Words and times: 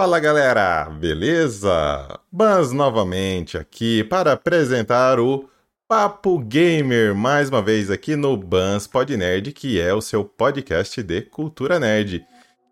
Fala 0.00 0.20
galera, 0.20 0.84
beleza? 0.84 2.20
Bans 2.30 2.70
novamente 2.70 3.58
aqui 3.58 4.04
para 4.04 4.34
apresentar 4.34 5.18
o 5.18 5.50
Papo 5.88 6.38
Gamer, 6.38 7.16
mais 7.16 7.48
uma 7.48 7.60
vez 7.60 7.90
aqui 7.90 8.14
no 8.14 8.36
Bans 8.36 8.86
Pod 8.86 9.16
Nerd, 9.16 9.50
que 9.50 9.80
é 9.80 9.92
o 9.92 10.00
seu 10.00 10.24
podcast 10.24 11.02
de 11.02 11.22
cultura 11.22 11.80
nerd. 11.80 12.24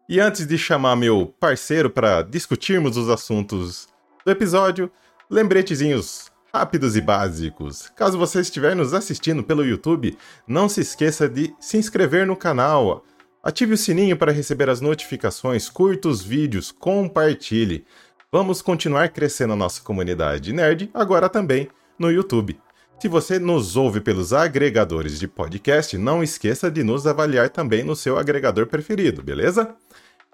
E 0.08 0.20
antes 0.20 0.46
de 0.46 0.56
chamar 0.56 0.94
meu 0.94 1.34
parceiro 1.40 1.90
para 1.90 2.22
discutirmos 2.22 2.96
os 2.96 3.08
assuntos 3.08 3.88
do 4.24 4.30
episódio, 4.30 4.88
lembretezinhos 5.28 6.30
rápidos 6.54 6.94
e 6.94 7.00
básicos. 7.00 7.90
Caso 7.96 8.16
você 8.16 8.38
estiver 8.38 8.76
nos 8.76 8.94
assistindo 8.94 9.42
pelo 9.42 9.66
YouTube, 9.66 10.16
não 10.46 10.68
se 10.68 10.80
esqueça 10.80 11.28
de 11.28 11.52
se 11.58 11.76
inscrever 11.76 12.24
no 12.24 12.36
canal 12.36 13.04
Ative 13.46 13.74
o 13.74 13.76
sininho 13.76 14.16
para 14.16 14.32
receber 14.32 14.68
as 14.68 14.80
notificações, 14.80 15.68
curta 15.68 16.08
os 16.08 16.20
vídeos, 16.20 16.72
compartilhe. 16.72 17.86
Vamos 18.32 18.60
continuar 18.60 19.10
crescendo 19.10 19.52
a 19.52 19.56
nossa 19.56 19.80
comunidade 19.82 20.52
nerd, 20.52 20.90
agora 20.92 21.28
também 21.28 21.68
no 21.96 22.10
YouTube. 22.10 22.58
Se 22.98 23.06
você 23.06 23.38
nos 23.38 23.76
ouve 23.76 24.00
pelos 24.00 24.32
agregadores 24.32 25.20
de 25.20 25.28
podcast, 25.28 25.96
não 25.96 26.24
esqueça 26.24 26.68
de 26.68 26.82
nos 26.82 27.06
avaliar 27.06 27.48
também 27.48 27.84
no 27.84 27.94
seu 27.94 28.18
agregador 28.18 28.66
preferido, 28.66 29.22
beleza? 29.22 29.76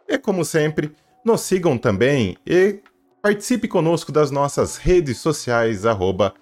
E 0.09 0.17
como 0.17 0.42
sempre, 0.42 0.91
nos 1.23 1.42
sigam 1.42 1.77
também 1.77 2.39
e 2.47 2.81
participe 3.20 3.69
conosco 3.69 4.11
das 4.11 4.31
nossas 4.31 4.79
redes 4.79 5.19
sociais, 5.19 5.84
arroba. 5.84 6.33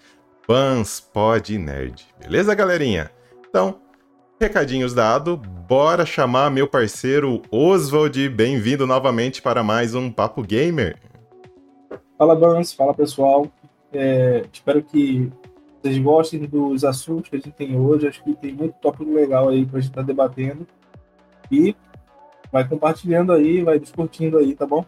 Beleza, 2.20 2.54
galerinha? 2.54 3.10
Então, 3.48 3.80
Recadinhos 4.42 4.94
dado, 4.94 5.36
bora 5.36 6.06
chamar 6.06 6.50
meu 6.50 6.66
parceiro 6.66 7.42
Oswald. 7.50 8.26
Bem-vindo 8.30 8.86
novamente 8.86 9.42
para 9.42 9.62
mais 9.62 9.94
um 9.94 10.10
Papo 10.10 10.42
Gamer. 10.42 10.96
Fala, 12.16 12.34
Bans, 12.34 12.72
fala 12.72 12.94
pessoal. 12.94 13.46
É, 13.92 14.42
espero 14.50 14.82
que 14.82 15.30
vocês 15.82 15.98
gostem 15.98 16.46
dos 16.46 16.86
assuntos 16.86 17.28
que 17.28 17.36
a 17.36 17.38
gente 17.38 17.50
tem 17.50 17.78
hoje. 17.78 18.08
Acho 18.08 18.24
que 18.24 18.32
tem 18.32 18.54
muito 18.54 18.72
tópico 18.80 19.12
legal 19.12 19.50
aí 19.50 19.66
para 19.66 19.76
a 19.76 19.80
gente 19.82 19.90
estar 19.90 20.00
tá 20.00 20.06
debatendo. 20.06 20.66
E 21.52 21.76
vai 22.50 22.66
compartilhando 22.66 23.32
aí, 23.32 23.62
vai 23.62 23.78
discutindo 23.78 24.38
aí, 24.38 24.54
tá 24.54 24.66
bom? 24.66 24.86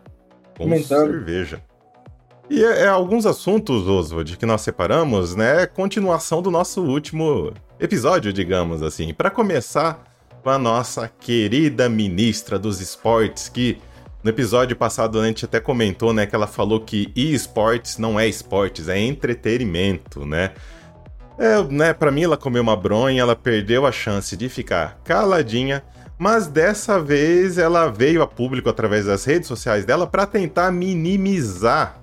Com 0.56 0.64
Comentando. 0.64 1.10
cerveja. 1.10 1.62
E 2.48 2.64
é, 2.64 2.84
é, 2.84 2.88
alguns 2.88 3.26
assuntos, 3.26 3.86
Oswald, 3.86 4.34
que 4.38 4.46
nós 4.46 4.62
separamos, 4.62 5.36
né? 5.36 5.66
Continuação 5.66 6.40
do 6.40 6.50
nosso 6.50 6.82
último 6.82 7.52
episódio, 7.82 8.32
digamos 8.32 8.80
assim. 8.80 9.12
Para 9.12 9.28
começar 9.28 10.04
com 10.40 10.50
a 10.50 10.58
nossa 10.58 11.08
querida 11.08 11.88
ministra 11.88 12.56
dos 12.56 12.80
esportes, 12.80 13.48
que 13.48 13.78
no 14.22 14.30
episódio 14.30 14.76
passado 14.76 15.20
a 15.20 15.26
gente 15.26 15.44
até 15.44 15.58
comentou, 15.58 16.12
né, 16.12 16.24
que 16.24 16.34
ela 16.34 16.46
falou 16.46 16.80
que 16.80 17.12
esportes 17.16 17.98
não 17.98 18.18
é 18.18 18.28
esportes, 18.28 18.88
é 18.88 18.98
entretenimento, 18.98 20.24
né? 20.24 20.52
É, 21.36 21.60
né, 21.64 21.92
para 21.92 22.12
mim 22.12 22.22
ela 22.22 22.36
comeu 22.36 22.62
uma 22.62 22.76
bronha, 22.76 23.20
ela 23.20 23.34
perdeu 23.34 23.84
a 23.84 23.90
chance 23.90 24.36
de 24.36 24.48
ficar 24.48 25.00
caladinha, 25.02 25.82
mas 26.16 26.46
dessa 26.46 27.00
vez 27.00 27.58
ela 27.58 27.88
veio 27.88 28.22
a 28.22 28.28
público 28.28 28.68
através 28.68 29.06
das 29.06 29.24
redes 29.24 29.48
sociais 29.48 29.84
dela 29.84 30.06
para 30.06 30.24
tentar 30.24 30.70
minimizar 30.70 32.01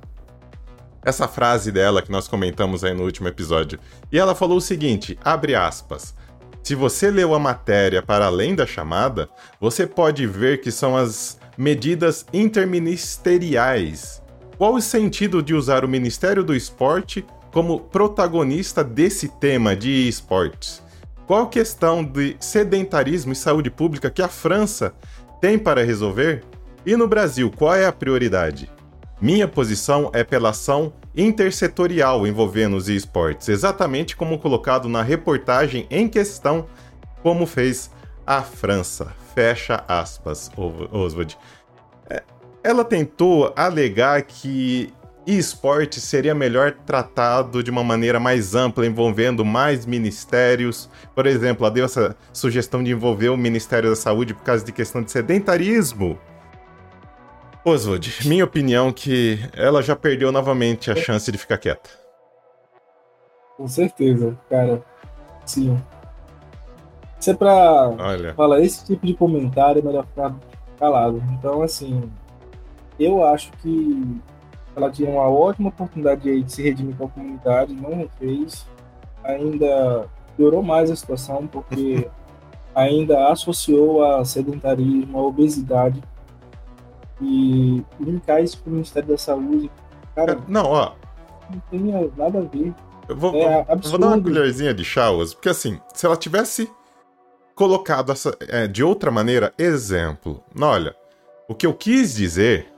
essa 1.10 1.28
frase 1.28 1.72
dela 1.72 2.02
que 2.02 2.12
nós 2.12 2.28
comentamos 2.28 2.84
aí 2.84 2.94
no 2.94 3.04
último 3.04 3.28
episódio. 3.28 3.80
E 4.12 4.18
ela 4.18 4.34
falou 4.34 4.58
o 4.58 4.62
seguinte: 4.62 5.18
abre 5.24 5.56
aspas. 5.56 6.16
Se 6.64 6.76
você 6.76 7.10
leu 7.10 7.34
a 7.34 7.40
matéria 7.40 8.02
para 8.02 8.28
além 8.28 8.54
da 8.54 8.66
chamada, 8.66 9.28
você 9.60 9.88
pode 9.88 10.28
ver 10.28 10.62
que 10.62 10.72
são 10.72 10.96
as 10.96 11.40
medidas 11.58 12.26
interministeriais. 12.32 14.22
Qual 14.58 14.76
o 14.76 14.82
sentido 14.82 15.42
de 15.42 15.54
usar 15.54 15.83
o 15.83 15.89
Ministério 15.89 16.44
do 16.44 16.56
Esporte 16.56 17.26
como 17.52 17.80
protagonista 17.80 18.83
desse 18.83 19.30
tema 19.30 19.76
de 19.76 20.08
esportes? 20.08 20.83
Qual 21.26 21.48
questão 21.48 22.04
de 22.04 22.36
sedentarismo 22.39 23.33
e 23.33 23.36
saúde 23.36 23.72
pública 23.72 24.10
que 24.10 24.22
a 24.22 24.28
França 24.28 24.94
tem 25.42 25.58
para 25.58 25.83
resolver? 25.83 26.44
E 26.86 26.95
no 26.95 27.08
Brasil, 27.08 27.52
qual 27.56 27.73
é 27.73 27.86
a 27.86 27.92
prioridade? 27.92 28.70
Minha 29.22 29.48
posição 29.48 30.10
é 30.14 30.24
pela 30.24 30.50
ação 30.50 30.94
intersetorial 31.16 32.26
envolvendo 32.26 32.78
os 32.78 32.88
esportes, 32.88 33.50
exatamente 33.50 34.16
como 34.16 34.40
colocado 34.40 34.88
na 34.88 35.02
reportagem 35.02 35.86
em 35.90 36.08
questão, 36.08 36.68
como 37.22 37.46
fez 37.46 37.92
a 38.26 38.42
França. 38.42 39.14
Fecha 39.36 39.84
aspas, 39.88 40.50
Oswald. 40.92 41.38
É, 42.10 42.24
ela 42.64 42.86
tentou 42.86 43.52
alegar 43.58 44.22
que 44.22 44.94
esporte 45.26 46.00
seria 46.00 46.34
melhor 46.34 46.72
tratado 46.86 47.62
de 47.62 47.70
uma 47.70 47.84
maneira 47.84 48.20
mais 48.20 48.56
ampla, 48.56 48.86
envolvendo 48.86 49.44
mais 49.44 49.86
ministérios. 49.86 50.90
Por 51.14 51.28
exemplo, 51.28 51.66
ela 51.66 51.74
deu 51.74 51.86
essa 51.86 52.16
sugestão 52.32 52.82
de 52.82 52.92
envolver 52.92 53.30
o 53.30 53.38
Ministério 53.38 53.90
da 53.90 53.96
Saúde 53.96 54.34
por 54.34 54.44
causa 54.44 54.64
de 54.64 54.72
questão 54.72 55.02
de 55.02 55.12
sedentarismo. 55.12 56.18
Oswald, 57.70 58.28
minha 58.28 58.44
opinião 58.44 58.92
que 58.92 59.40
ela 59.54 59.82
já 59.82 59.96
perdeu 59.96 60.32
novamente 60.32 60.90
a 60.90 60.96
chance 60.96 61.32
de 61.32 61.38
ficar 61.38 61.58
quieta. 61.58 61.90
Com 63.56 63.68
certeza, 63.68 64.38
cara. 64.50 64.84
Sim. 65.46 65.80
Se 67.20 67.32
é 67.32 67.34
pra 67.34 67.90
Olha. 67.90 68.34
falar 68.34 68.62
esse 68.62 68.86
tipo 68.86 69.06
de 69.06 69.14
comentário, 69.14 69.80
é 69.80 69.82
melhor 69.84 70.06
ficar 70.06 70.36
calado. 70.80 71.22
Então, 71.34 71.62
assim, 71.62 72.10
eu 73.00 73.24
acho 73.24 73.52
que 73.62 74.20
ela 74.76 74.90
tinha 74.90 75.10
uma 75.10 75.30
ótima 75.30 75.70
oportunidade 75.70 76.30
aí 76.30 76.42
de 76.42 76.52
se 76.52 76.64
redimir 76.64 76.96
com 76.96 77.06
a 77.06 77.10
comunidade, 77.10 77.74
não 77.74 78.10
fez. 78.18 78.66
Ainda 79.24 80.08
piorou 80.36 80.64
mais 80.64 80.90
a 80.90 80.96
situação, 80.96 81.46
porque 81.46 82.10
ainda 82.74 83.28
associou 83.28 84.04
a 84.04 84.26
sedentarismo, 84.26 85.20
a 85.20 85.22
obesidade 85.22 86.02
e 87.22 87.84
linkar 88.00 88.44
isso 88.44 88.62
com 88.64 88.70
o 88.70 88.74
Ministério 88.74 89.10
da 89.10 89.18
Saúde, 89.18 89.72
cara. 90.16 90.34
É, 90.34 90.38
não, 90.48 90.66
ó. 90.66 90.94
Não 91.50 91.60
tem 91.72 91.80
nada 92.16 92.40
a 92.40 92.42
ver. 92.42 92.74
Eu 93.08 93.16
vou, 93.16 93.36
é 93.36 93.66
vou, 93.76 93.98
dar 93.98 94.08
uma 94.08 94.22
colherzinha 94.22 94.74
de 94.74 94.86
chaus, 94.86 95.34
porque 95.34 95.50
assim, 95.50 95.80
se 95.94 96.06
ela 96.06 96.16
tivesse 96.16 96.70
colocado 97.56 98.12
essa, 98.12 98.38
é, 98.48 98.68
de 98.68 98.84
outra 98.84 99.10
maneira, 99.10 99.52
exemplo, 99.58 100.44
olha, 100.62 100.96
o 101.48 101.56
que 101.56 101.66
eu 101.66 101.74
quis 101.74 102.16
dizer 102.16 102.72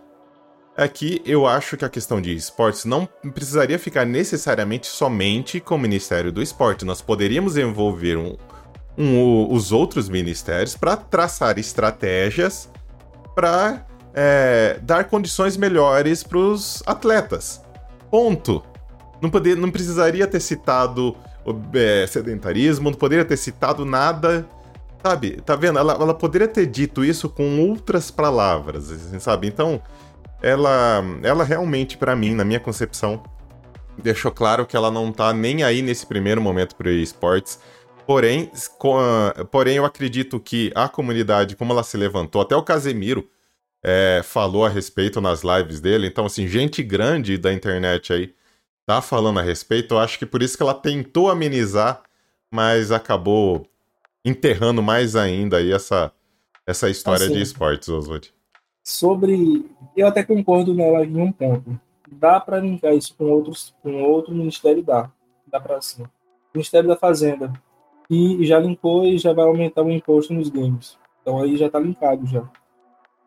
é 0.77 0.87
que 0.87 1.21
eu 1.25 1.45
acho 1.45 1.75
que 1.75 1.83
a 1.83 1.89
questão 1.89 2.21
de 2.21 2.33
esportes 2.33 2.85
não 2.85 3.05
precisaria 3.33 3.77
ficar 3.77 4.05
necessariamente 4.05 4.87
somente 4.87 5.59
com 5.59 5.75
o 5.75 5.79
Ministério 5.79 6.31
do 6.31 6.41
Esporte. 6.41 6.85
Nós 6.85 7.01
poderíamos 7.01 7.57
envolver 7.57 8.17
um, 8.17 8.37
um, 8.97 9.53
os 9.53 9.71
outros 9.71 10.07
ministérios 10.09 10.75
para 10.75 10.95
traçar 10.95 11.59
estratégias 11.59 12.69
para 13.35 13.85
é, 14.13 14.79
dar 14.81 15.05
condições 15.05 15.57
melhores 15.57 16.23
para 16.23 16.37
os 16.37 16.83
atletas. 16.85 17.61
Ponto. 18.09 18.63
Não, 19.21 19.29
poder, 19.29 19.55
não 19.55 19.69
precisaria 19.69 20.27
ter 20.27 20.39
citado 20.39 21.15
é, 21.73 22.05
sedentarismo, 22.07 22.89
não 22.89 22.97
poderia 22.97 23.25
ter 23.25 23.37
citado 23.37 23.85
nada. 23.85 24.47
Sabe, 25.03 25.41
tá 25.41 25.55
vendo? 25.55 25.79
Ela, 25.79 25.93
ela 25.93 26.13
poderia 26.13 26.47
ter 26.47 26.67
dito 26.67 27.03
isso 27.03 27.27
com 27.27 27.59
outras 27.59 28.11
palavras, 28.11 28.91
assim, 28.91 29.19
sabe? 29.19 29.47
Então, 29.47 29.81
ela, 30.41 31.03
ela 31.23 31.43
realmente, 31.43 31.97
para 31.97 32.15
mim, 32.15 32.35
na 32.35 32.45
minha 32.45 32.59
concepção, 32.59 33.23
deixou 33.97 34.31
claro 34.31 34.65
que 34.65 34.75
ela 34.75 34.91
não 34.91 35.11
tá 35.11 35.33
nem 35.33 35.63
aí 35.63 35.81
nesse 35.81 36.05
primeiro 36.05 36.39
momento 36.39 36.75
pro 36.75 36.89
esportes. 36.89 37.59
Porém, 38.05 38.51
com, 38.77 38.99
porém, 39.51 39.77
eu 39.77 39.85
acredito 39.85 40.39
que 40.39 40.71
a 40.75 40.87
comunidade, 40.87 41.55
como 41.55 41.73
ela 41.73 41.83
se 41.83 41.97
levantou, 41.97 42.41
até 42.41 42.55
o 42.55 42.63
Casemiro, 42.63 43.27
é, 43.83 44.21
falou 44.23 44.65
a 44.65 44.69
respeito 44.69 45.19
nas 45.19 45.41
lives 45.43 45.79
dele. 45.79 46.07
Então, 46.07 46.25
assim, 46.25 46.47
gente 46.47 46.83
grande 46.83 47.37
da 47.37 47.51
internet 47.53 48.13
aí 48.13 48.33
tá 48.85 49.01
falando 49.01 49.39
a 49.39 49.43
respeito. 49.43 49.95
Eu 49.95 49.99
acho 49.99 50.19
que 50.19 50.25
por 50.25 50.41
isso 50.41 50.57
que 50.57 50.63
ela 50.63 50.73
tentou 50.73 51.29
amenizar, 51.29 52.03
mas 52.51 52.91
acabou 52.91 53.65
enterrando 54.23 54.83
mais 54.83 55.15
ainda 55.15 55.57
aí 55.57 55.71
essa, 55.71 56.11
essa 56.65 56.89
história 56.89 57.25
assim, 57.25 57.35
de 57.35 57.41
esportes, 57.41 57.89
Oswald. 57.89 58.33
Sobre. 58.83 59.65
Eu 59.95 60.07
até 60.07 60.23
concordo 60.23 60.73
nela 60.73 61.05
em 61.05 61.17
um 61.17 61.31
ponto. 61.31 61.79
Dá 62.11 62.39
para 62.39 62.59
linkar 62.59 62.93
isso 62.93 63.15
com 63.17 63.25
outros 63.25 63.73
com 63.81 64.03
outro 64.03 64.33
ministério? 64.33 64.83
Dá. 64.83 65.09
Dá 65.47 65.59
para 65.59 65.77
assim. 65.77 66.03
Ministério 66.53 66.89
da 66.89 66.97
Fazenda. 66.97 67.53
E 68.09 68.45
já 68.45 68.59
linkou 68.59 69.05
e 69.05 69.17
já 69.17 69.31
vai 69.31 69.45
aumentar 69.45 69.83
o 69.83 69.91
imposto 69.91 70.33
nos 70.33 70.49
games. 70.49 70.97
Então 71.21 71.41
aí 71.41 71.55
já 71.55 71.69
tá 71.69 71.79
linkado 71.79 72.25
já. 72.25 72.43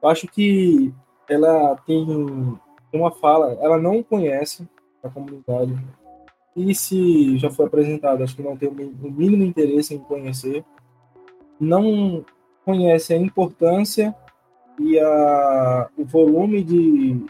Eu 0.05 0.11
acho 0.11 0.29
que 0.29 0.93
ela 1.27 1.77
tem 1.87 2.59
uma 2.93 3.11
fala, 3.11 3.57
ela 3.63 3.79
não 3.79 4.03
conhece 4.03 4.69
a 5.03 5.09
comunidade. 5.09 5.75
E 6.55 6.75
se 6.75 7.39
já 7.39 7.49
foi 7.49 7.65
apresentada, 7.65 8.23
acho 8.23 8.37
que 8.37 8.43
não 8.43 8.55
tem 8.55 8.69
o 8.69 9.11
mínimo 9.11 9.43
interesse 9.43 9.95
em 9.95 9.99
conhecer. 9.99 10.63
Não 11.59 12.23
conhece 12.67 13.15
a 13.15 13.17
importância 13.17 14.15
e 14.79 15.01
a, 15.01 15.89
o 15.97 16.05
volume 16.05 16.63
de 16.63 17.25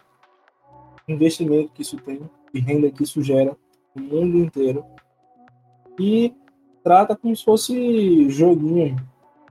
investimento 1.06 1.70
que 1.75 1.82
isso 1.82 1.97
tem 1.99 2.29
e 2.53 2.59
renda 2.59 2.91
que 2.91 3.05
isso 3.05 3.23
gera 3.23 3.56
no 3.94 4.03
mundo 4.03 4.37
inteiro. 4.38 4.85
E 5.97 6.35
trata 6.82 7.15
como 7.15 7.37
se 7.37 7.44
fosse 7.44 8.29
joguinho, 8.31 8.97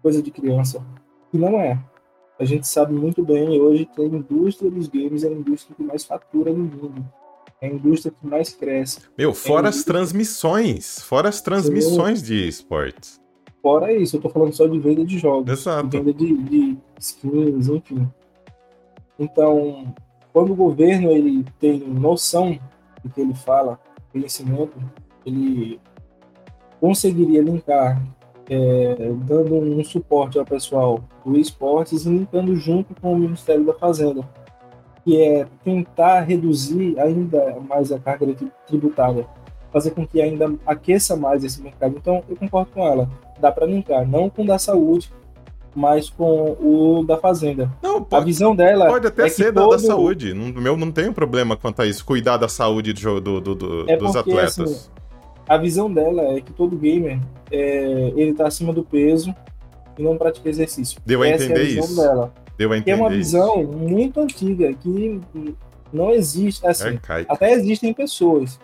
coisa 0.01 0.21
de 0.21 0.29
criança. 0.29 0.85
E 1.33 1.37
não 1.37 1.57
é. 1.57 1.79
A 2.39 2.45
gente 2.45 2.67
sabe 2.67 2.93
muito 2.93 3.23
bem 3.23 3.61
hoje 3.61 3.85
que 3.85 4.01
a 4.01 4.05
indústria 4.05 4.69
dos 4.69 4.87
games 4.87 5.23
é 5.23 5.27
a 5.27 5.31
indústria 5.31 5.75
que 5.75 5.83
mais 5.83 6.03
fatura 6.03 6.51
no 6.51 6.63
mundo. 6.63 7.05
É 7.61 7.67
a 7.67 7.69
indústria 7.69 8.13
que 8.19 8.27
mais 8.27 8.53
cresce. 8.53 8.99
Meu, 9.17 9.31
é 9.31 9.33
fora 9.33 9.67
é 9.67 9.69
as 9.69 9.83
transmissões. 9.83 10.99
Fora 11.01 11.29
as 11.29 11.41
transmissões 11.41 12.21
de 12.21 12.47
esportes. 12.47 13.21
Fora 13.61 13.93
isso, 13.93 14.17
eu 14.17 14.21
tô 14.21 14.29
falando 14.29 14.53
só 14.53 14.67
de 14.67 14.77
venda 14.79 15.05
de 15.05 15.17
jogos. 15.17 15.49
Exato. 15.49 15.87
De 15.87 15.97
venda 15.97 16.13
de, 16.13 16.37
de 16.43 16.77
skins, 16.99 17.69
enfim. 17.69 18.09
Então, 19.17 19.93
quando 20.33 20.51
o 20.51 20.55
governo 20.55 21.11
ele 21.11 21.45
tem 21.59 21.79
noção 21.79 22.59
do 23.03 23.09
que 23.09 23.21
ele 23.21 23.35
fala, 23.35 23.79
conhecimento, 24.11 24.73
ele 25.25 25.79
conseguiria 26.81 27.41
linkar, 27.41 28.01
é, 28.49 28.95
dando 29.25 29.55
um 29.55 29.83
suporte 29.83 30.37
ao 30.37 30.45
pessoal 30.45 31.01
do 31.25 31.37
esportes 31.37 32.05
e 32.05 32.09
linkando 32.09 32.55
junto 32.55 32.93
com 32.99 33.13
o 33.13 33.17
Ministério 33.17 33.63
da 33.65 33.73
Fazenda, 33.73 34.27
que 35.03 35.21
é 35.21 35.45
tentar 35.63 36.21
reduzir 36.21 36.99
ainda 36.99 37.57
mais 37.67 37.91
a 37.91 37.99
carga 37.99 38.27
tributária, 38.67 39.25
fazer 39.71 39.91
com 39.91 40.05
que 40.05 40.21
ainda 40.21 40.53
aqueça 40.65 41.15
mais 41.15 41.43
esse 41.43 41.61
mercado. 41.61 41.95
Então, 41.97 42.23
eu 42.29 42.35
concordo 42.35 42.71
com 42.71 42.85
ela, 42.85 43.09
dá 43.39 43.51
para 43.51 43.65
linkar, 43.65 44.07
não 44.07 44.29
com 44.29 44.43
o 44.43 44.47
da 44.47 44.57
saúde, 44.57 45.11
mas 45.75 46.09
com 46.09 46.51
o 46.59 47.03
da 47.03 47.17
Fazenda. 47.17 47.71
Não, 47.81 48.03
pode, 48.03 48.21
a 48.21 48.25
visão 48.25 48.55
dela 48.55 48.87
pode 48.87 49.07
até 49.07 49.25
é 49.25 49.29
ser 49.29 49.51
da, 49.51 49.61
todo... 49.61 49.71
da 49.71 49.79
saúde. 49.79 50.33
Não, 50.33 50.61
meu 50.61 50.77
não 50.77 50.91
tem 50.91 51.11
problema 51.11 51.57
quanto 51.57 51.81
a 51.81 51.85
isso, 51.85 52.05
cuidar 52.05 52.37
da 52.37 52.47
saúde 52.47 52.93
do, 52.93 53.19
do, 53.19 53.41
do, 53.41 53.89
é 53.89 53.97
dos 53.97 54.11
porque, 54.11 54.31
atletas. 54.31 54.59
Assim, 54.59 54.89
a 55.47 55.57
visão 55.57 55.91
dela 55.91 56.21
é 56.37 56.41
que 56.41 56.53
todo 56.53 56.77
gamer 56.77 57.19
é, 57.51 58.13
ele 58.15 58.33
tá 58.33 58.47
acima 58.47 58.73
do 58.73 58.83
peso 58.83 59.33
e 59.97 60.03
não 60.03 60.17
pratica 60.17 60.49
exercício. 60.49 60.99
Deu 61.05 61.21
a 61.21 61.27
Essa 61.27 61.45
entender 61.45 61.59
é 61.59 61.63
a 61.63 61.65
visão 61.65 61.85
isso. 61.85 61.95
Dela. 62.01 62.33
Deu 62.57 62.71
a 62.71 62.77
entender. 62.77 62.83
Que 62.83 62.91
é 62.91 63.03
uma 63.03 63.09
visão 63.09 63.61
isso. 63.61 63.71
muito 63.71 64.19
antiga 64.19 64.73
que 64.73 65.21
não 65.91 66.11
existe 66.11 66.65
assim. 66.65 66.99
Até 67.27 67.51
existem 67.51 67.93
pessoas, 67.93 68.59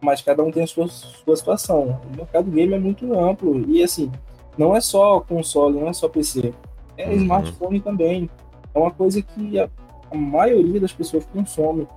mas 0.00 0.20
cada 0.20 0.42
um 0.42 0.50
tem 0.50 0.64
a 0.64 0.66
sua, 0.66 0.88
sua 0.88 1.36
situação. 1.36 2.00
O 2.12 2.16
mercado 2.16 2.50
game 2.50 2.74
é 2.74 2.78
muito 2.78 3.12
amplo 3.18 3.64
e 3.68 3.82
assim 3.82 4.10
não 4.58 4.76
é 4.76 4.80
só 4.80 5.20
console, 5.20 5.80
não 5.80 5.88
é 5.88 5.92
só 5.92 6.08
PC, 6.08 6.52
é 6.96 7.08
uhum. 7.08 7.14
smartphone 7.14 7.80
também. 7.80 8.28
É 8.74 8.78
uma 8.78 8.90
coisa 8.90 9.22
que 9.22 9.58
a, 9.58 9.68
a 10.10 10.16
maioria 10.16 10.78
das 10.80 10.92
pessoas 10.92 11.24
consome. 11.32 11.88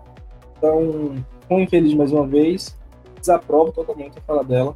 Então, 0.57 1.15
com 1.47 1.59
infeliz 1.59 1.93
mais 1.93 2.11
uma 2.11 2.25
vez, 2.25 2.77
desaprovo 3.23 3.71
totalmente 3.71 4.19
a 4.19 4.21
fala 4.21 4.43
dela. 4.43 4.75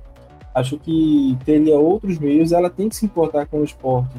Acho 0.55 0.79
que 0.79 1.37
teria 1.45 1.77
outros 1.77 2.17
meios, 2.17 2.51
ela 2.51 2.69
tem 2.69 2.89
que 2.89 2.95
se 2.95 3.05
importar 3.05 3.45
com 3.45 3.59
o 3.59 3.63
esporte, 3.63 4.15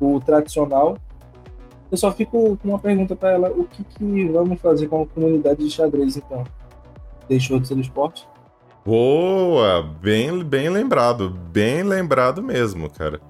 o 0.00 0.20
tradicional. 0.20 0.96
Eu 1.90 1.96
só 1.96 2.10
fico 2.10 2.56
com 2.56 2.68
uma 2.68 2.78
pergunta 2.78 3.14
para 3.14 3.32
ela: 3.32 3.50
o 3.50 3.64
que, 3.64 3.84
que 3.84 4.24
vamos 4.28 4.60
fazer 4.60 4.88
com 4.88 5.02
a 5.02 5.06
comunidade 5.06 5.62
de 5.62 5.70
xadrez 5.70 6.16
então? 6.16 6.42
Deixou 7.28 7.60
de 7.60 7.68
ser 7.68 7.78
esporte? 7.78 8.26
Boa! 8.84 9.82
Bem, 10.00 10.42
bem 10.42 10.68
lembrado. 10.68 11.30
Bem 11.30 11.84
lembrado 11.84 12.42
mesmo, 12.42 12.90
cara. 12.90 13.20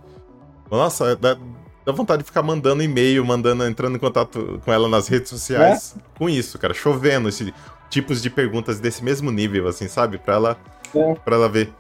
Nossa, 0.71 1.15
dá, 1.15 1.37
dá 1.85 1.93
vontade 1.93 2.23
de 2.23 2.27
ficar 2.27 2.43
mandando 2.43 2.83
e-mail, 2.83 3.23
mandando, 3.27 3.67
entrando 3.67 3.97
em 3.97 3.99
contato 3.99 4.59
com 4.65 4.73
ela 4.73 4.89
nas 4.89 5.09
redes 5.09 5.29
sociais 5.29 5.95
é? 5.99 6.19
com 6.19 6.31
isso, 6.31 6.59
cara. 6.59 6.73
Chovendo 6.73 7.29
esse 7.29 7.53
tipos 7.93 8.23
de 8.23 8.31
perguntas 8.31 8.81
desse 8.81 9.05
mesmo 9.05 9.31
nível, 9.31 9.69
assim, 9.69 9.87
sabe? 9.87 10.17
Pra 10.17 10.35
ela, 10.35 10.57
é. 10.95 11.15
Pra 11.17 11.37
ela 11.37 11.49
ver 11.49 11.71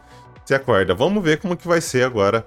se 0.45 0.55
acorda. 0.55 0.95
Vamos 0.95 1.25
ver 1.25 1.41
como 1.41 1.57
que 1.57 1.67
vai 1.67 1.81
ser 1.81 2.05
agora 2.05 2.47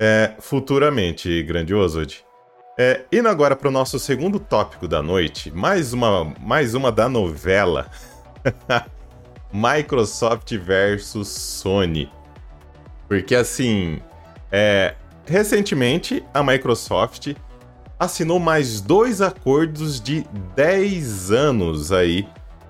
é, 0.00 0.32
futuramente, 0.40 1.42
grandioso. 1.42 2.00
É, 2.78 3.02
indo 3.12 3.28
agora 3.28 3.54
para 3.54 3.68
o 3.68 3.70
nosso 3.70 3.98
segundo 3.98 4.40
tópico 4.40 4.88
da 4.88 5.02
noite, 5.02 5.50
mais 5.50 5.92
uma, 5.92 6.24
mais 6.40 6.72
uma 6.72 6.90
da 6.90 7.06
novela. 7.06 7.90
Microsoft 9.52 10.56
versus 10.56 11.28
Sony. 11.28 12.10
Porque 13.06 13.34
assim, 13.34 14.00
é, 14.50 14.94
recentemente 15.26 16.24
a 16.32 16.42
Microsoft 16.42 17.34
assinou 18.00 18.40
mais 18.40 18.80
dois 18.80 19.20
acordos 19.20 20.00
de 20.00 20.26
10 20.56 21.30
anos 21.30 21.92
aí 21.92 22.26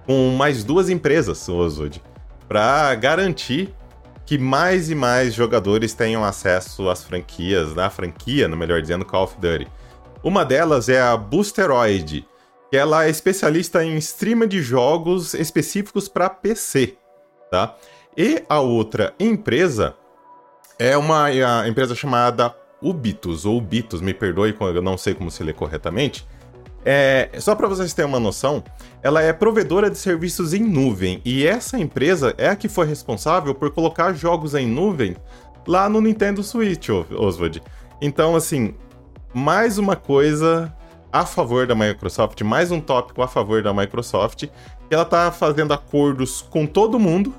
com 0.07 0.31
mais 0.37 0.65
duas 0.65 0.89
empresas, 0.89 1.49
Ozod, 1.49 2.03
para 2.49 2.95
garantir 2.95 3.75
que 4.25 4.39
mais 4.39 4.91
e 4.91 4.95
mais 4.95 5.35
jogadores 5.35 5.95
tenham 5.95 6.25
acesso 6.25 6.89
às 6.89 7.03
franquias, 7.03 7.75
na 7.75 7.91
franquia, 7.91 8.49
no 8.49 8.57
melhor 8.57 8.81
dizendo, 8.81 9.05
Call 9.05 9.25
of 9.25 9.37
Duty. 9.39 9.67
Uma 10.23 10.45
delas 10.45 10.89
é 10.89 11.01
a 11.01 11.17
Boosteroid, 11.17 12.27
que 12.71 12.77
ela 12.77 13.05
é 13.05 13.11
especialista 13.11 13.85
em 13.85 13.97
streaming 13.97 14.49
de 14.49 14.63
jogos 14.63 15.35
específicos 15.35 16.09
para 16.09 16.31
PC, 16.31 16.97
tá? 17.51 17.77
E 18.17 18.43
a 18.49 18.61
outra 18.61 19.15
empresa 19.19 19.95
é 20.79 20.97
uma 20.97 21.31
empresa 21.67 21.95
chamada 21.95 22.55
Ubitus, 22.81 23.45
ou 23.45 23.59
Ubitus, 23.59 24.01
me 24.01 24.15
perdoe, 24.15 24.57
eu 24.61 24.83
não 24.83 24.97
sei 24.97 25.15
como 25.15 25.31
se 25.31 25.43
lê 25.43 25.53
corretamente. 25.53 26.27
É, 26.85 27.31
só 27.39 27.55
para 27.55 27.69
vocês 27.69 27.93
terem 27.93 28.09
uma 28.09 28.19
noção, 28.19 28.63
ela 29.03 29.21
é 29.21 29.33
provedora 29.33 29.91
de 29.91 29.99
serviços 29.99 30.55
em 30.55 30.61
nuvem 30.61 31.21
e 31.25 31.47
essa 31.47 31.79
empresa 31.79 32.35
é 32.39 32.49
a 32.49 32.57
que 32.57 32.69
foi 32.69 32.87
responsável 32.87 33.55
por 33.55 33.71
colocar 33.73 34.13
jogos 34.13 34.55
em 34.55 34.67
nuvem 34.67 35.17
lá 35.67 35.89
no 35.89 36.01
Nintendo 36.01 36.43
Switch, 36.43 36.89
Oswald. 36.89 37.63
Então, 38.01 38.37
assim, 38.37 38.75
mais 39.35 39.77
uma 39.77 39.97
coisa 39.97 40.73
a 41.13 41.27
favor 41.27 41.67
da 41.67 41.75
Microsoft, 41.75 42.41
mais 42.43 42.71
um 42.71 42.81
tópico 42.81 43.23
a 43.23 43.29
favor 43.29 43.63
da 43.63 43.75
Microsoft, 43.75 44.45
que 44.89 44.95
ela 44.95 45.03
está 45.03 45.33
fazendo 45.33 45.75
acordos 45.75 46.41
com 46.41 46.65
todo 46.65 46.99
mundo 46.99 47.35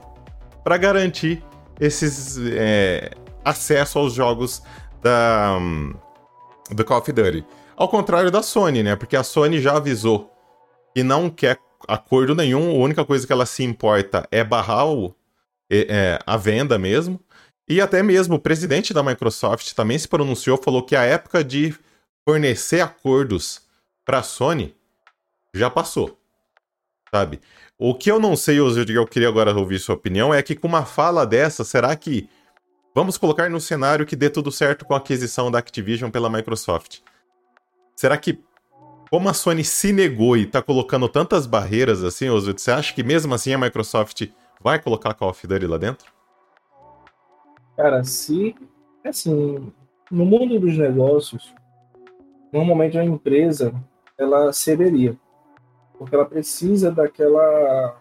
para 0.64 0.78
garantir 0.78 1.44
esses 1.80 2.38
é, 2.52 3.12
acesso 3.44 4.00
aos 4.00 4.14
jogos 4.14 4.62
da 5.02 5.58
um, 5.60 5.94
do 6.72 6.84
Call 6.84 7.00
of 7.00 7.12
Duty. 7.12 7.46
Ao 7.76 7.88
contrário 7.88 8.30
da 8.30 8.44
Sony, 8.44 8.84
né? 8.84 8.96
Porque 8.96 9.16
a 9.16 9.24
Sony 9.24 9.60
já 9.60 9.78
avisou 9.78 10.33
que 10.94 11.04
não 11.04 11.30
quer 11.30 11.60
acordo 11.88 12.36
nenhum, 12.36 12.70
a 12.72 12.84
única 12.84 13.04
coisa 13.04 13.26
que 13.26 13.34
ela 13.34 13.46
se 13.46 13.64
importa 13.64 14.28
é 14.32 14.44
barrar 14.44 14.88
o, 14.88 15.16
é, 15.70 16.20
a 16.26 16.38
venda 16.38 16.78
mesmo. 16.78 17.20
E 17.68 17.80
até 17.82 18.04
mesmo 18.04 18.36
o 18.36 18.40
presidente 18.40 18.94
da 18.94 19.02
Microsoft 19.02 19.74
também 19.74 19.98
se 19.98 20.08
pronunciou, 20.08 20.58
falou 20.58 20.84
que 20.84 20.96
a 20.96 21.04
época 21.04 21.44
de 21.44 21.74
fornecer 22.28 22.82
acordos 22.82 23.62
para 24.06 24.20
a 24.20 24.24
Sony 24.24 24.76
já 25.54 25.70
passou. 25.70 26.20
Sabe? 27.14 27.40
O 27.78 27.94
que 27.96 28.12
eu 28.12 28.20
não 28.20 28.36
sei, 28.36 28.60
eu 28.60 29.08
queria 29.08 29.28
agora 29.28 29.56
ouvir 29.56 29.80
sua 29.80 29.96
opinião, 29.96 30.34
é 30.34 30.42
que 30.42 30.56
com 30.56 30.68
uma 30.68 30.86
fala 30.86 31.26
dessa, 31.26 31.64
será 31.64 31.96
que 31.96 32.30
vamos 32.94 33.18
colocar 33.18 33.50
no 33.50 33.60
cenário 33.60 34.06
que 34.06 34.16
dê 34.16 34.30
tudo 34.30 34.52
certo 34.52 34.86
com 34.86 34.94
a 34.94 34.98
aquisição 34.98 35.50
da 35.50 35.60
Activision 35.60 36.10
pela 36.10 36.30
Microsoft? 36.30 37.00
Será 37.96 38.18
que 38.18 38.40
como 39.14 39.30
a 39.30 39.34
Sony 39.36 39.64
se 39.64 39.94
negou 39.94 40.36
e 40.36 40.44
tá 40.44 40.60
colocando 40.60 41.08
tantas 41.08 41.46
barreiras 41.46 42.04
assim, 42.04 42.32
Oswald, 42.32 42.60
você 42.60 42.72
acha 42.72 42.96
que 42.96 43.04
mesmo 43.04 43.32
assim 43.36 43.54
a 43.54 43.60
Microsoft 43.60 44.28
vai 44.60 44.82
colocar 44.82 45.14
Call 45.14 45.30
of 45.30 45.46
Duty 45.46 45.68
lá 45.68 45.78
dentro? 45.78 46.12
Cara, 47.78 48.04
se 48.04 48.56
assim, 49.06 49.72
no 50.10 50.26
mundo 50.26 50.60
dos 50.60 50.76
negócios, 50.80 51.54
normalmente 52.52 52.98
a 52.98 53.06
empresa 53.06 53.72
ela 54.18 54.52
cederia, 54.52 55.16
porque 55.96 56.16
ela 56.16 56.26
precisa 56.26 56.92
daquela 56.92 57.96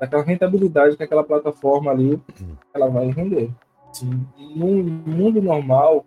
daquela 0.00 0.24
rentabilidade 0.24 0.96
que 0.96 1.04
aquela 1.04 1.22
plataforma 1.22 1.92
ali 1.92 2.14
uhum. 2.14 2.56
ela 2.74 2.88
vai 2.88 3.06
render. 3.12 3.52
Assim, 3.88 4.26
no 4.36 4.82
mundo 4.82 5.40
normal 5.40 6.04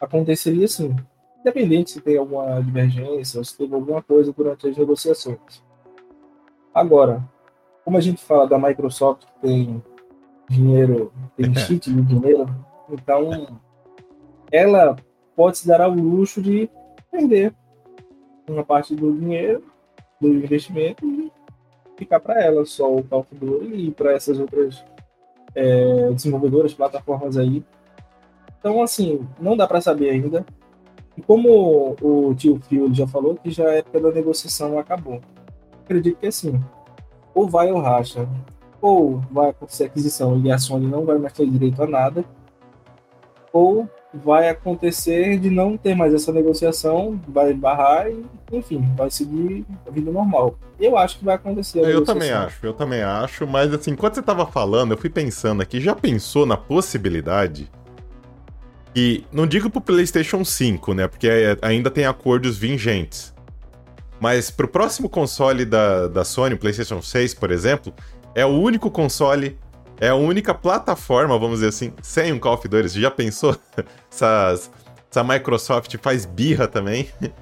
aconteceria 0.00 0.64
assim, 0.64 0.96
independente 1.44 1.90
se 1.90 2.00
tem 2.00 2.16
alguma 2.16 2.58
divergência 2.62 3.38
ou 3.38 3.44
se 3.44 3.56
teve 3.56 3.74
alguma 3.74 4.02
coisa 4.02 4.32
durante 4.32 4.66
as 4.66 4.76
negociações. 4.76 5.62
Agora, 6.72 7.22
como 7.84 7.98
a 7.98 8.00
gente 8.00 8.24
fala 8.24 8.48
da 8.48 8.58
Microsoft 8.58 9.26
que 9.26 9.40
tem 9.40 9.82
dinheiro, 10.48 11.12
tem 11.36 11.54
cheat 11.54 11.92
de 11.92 12.02
dinheiro, 12.02 12.48
então 12.90 13.60
ela 14.50 14.96
pode 15.36 15.58
se 15.58 15.68
dar 15.68 15.82
ao 15.82 15.90
luxo 15.90 16.40
de 16.40 16.68
perder 17.10 17.54
uma 18.48 18.64
parte 18.64 18.94
do 18.94 19.12
dinheiro, 19.12 19.62
do 20.20 20.28
investimento 20.28 21.06
e 21.06 21.30
ficar 21.96 22.20
para 22.20 22.42
ela 22.42 22.64
só 22.64 22.90
o 22.90 23.02
Duty 23.02 23.74
e 23.74 23.90
para 23.90 24.12
essas 24.12 24.38
outras 24.40 24.82
é, 25.54 26.10
desenvolvedoras, 26.10 26.72
plataformas 26.72 27.36
aí. 27.36 27.62
Então, 28.58 28.82
assim, 28.82 29.26
não 29.38 29.56
dá 29.56 29.66
para 29.66 29.80
saber 29.80 30.10
ainda. 30.10 30.44
E 31.16 31.22
como 31.22 31.96
o 32.00 32.34
tio 32.34 32.60
Phil 32.68 32.92
já 32.92 33.06
falou, 33.06 33.36
que 33.36 33.50
já 33.50 33.66
a 33.68 33.74
época 33.74 34.00
da 34.00 34.10
negociação 34.10 34.78
acabou. 34.78 35.20
acredito 35.84 36.18
que 36.18 36.26
assim, 36.26 36.60
ou 37.34 37.48
vai 37.48 37.70
ou 37.70 37.80
racha, 37.80 38.28
ou 38.80 39.20
vai 39.30 39.50
acontecer 39.50 39.84
aquisição 39.84 40.40
e 40.44 40.50
a 40.50 40.58
Sony 40.58 40.86
não 40.86 41.04
vai 41.04 41.18
mais 41.18 41.32
ter 41.32 41.48
direito 41.48 41.82
a 41.82 41.86
nada, 41.86 42.24
ou 43.52 43.88
vai 44.12 44.48
acontecer 44.48 45.38
de 45.38 45.50
não 45.50 45.76
ter 45.76 45.94
mais 45.94 46.12
essa 46.14 46.32
negociação, 46.32 47.20
vai 47.26 47.52
barrar 47.52 48.08
e, 48.08 48.24
enfim, 48.52 48.84
vai 48.96 49.10
seguir 49.10 49.64
a 49.86 49.90
vida 49.90 50.10
normal. 50.10 50.56
Eu 50.78 50.96
acho 50.96 51.18
que 51.18 51.24
vai 51.24 51.34
acontecer. 51.34 51.80
Eu 51.80 52.04
também 52.04 52.30
acho, 52.30 52.64
eu 52.66 52.72
também 52.72 53.02
acho, 53.02 53.46
mas 53.46 53.72
assim, 53.72 53.92
enquanto 53.92 54.16
você 54.16 54.22
tava 54.22 54.46
falando, 54.46 54.92
eu 54.92 54.98
fui 54.98 55.10
pensando 55.10 55.62
aqui, 55.62 55.80
já 55.80 55.94
pensou 55.94 56.46
na 56.46 56.56
possibilidade 56.56 57.70
e 58.94 59.24
não 59.32 59.46
digo 59.46 59.68
pro 59.68 59.80
PlayStation 59.80 60.44
5, 60.44 60.94
né? 60.94 61.08
Porque 61.08 61.28
ainda 61.60 61.90
tem 61.90 62.06
acordos 62.06 62.56
vingentes. 62.56 63.34
Mas 64.20 64.50
pro 64.50 64.68
próximo 64.68 65.08
console 65.08 65.64
da, 65.64 66.06
da 66.06 66.24
Sony, 66.24 66.54
o 66.54 66.58
PlayStation 66.58 67.02
6, 67.02 67.34
por 67.34 67.50
exemplo, 67.50 67.92
é 68.34 68.46
o 68.46 68.50
único 68.50 68.90
console, 68.90 69.58
é 70.00 70.08
a 70.08 70.14
única 70.14 70.54
plataforma, 70.54 71.38
vamos 71.38 71.56
dizer 71.56 71.68
assim, 71.68 71.92
sem 72.02 72.32
um 72.32 72.38
Call 72.38 72.54
of 72.54 72.68
Duty. 72.68 72.88
Você 72.88 73.00
já 73.00 73.10
pensou? 73.10 73.56
Essas, 74.10 74.70
essa 75.10 75.24
Microsoft 75.24 75.96
faz 76.00 76.24
birra 76.24 76.68
também. 76.68 77.08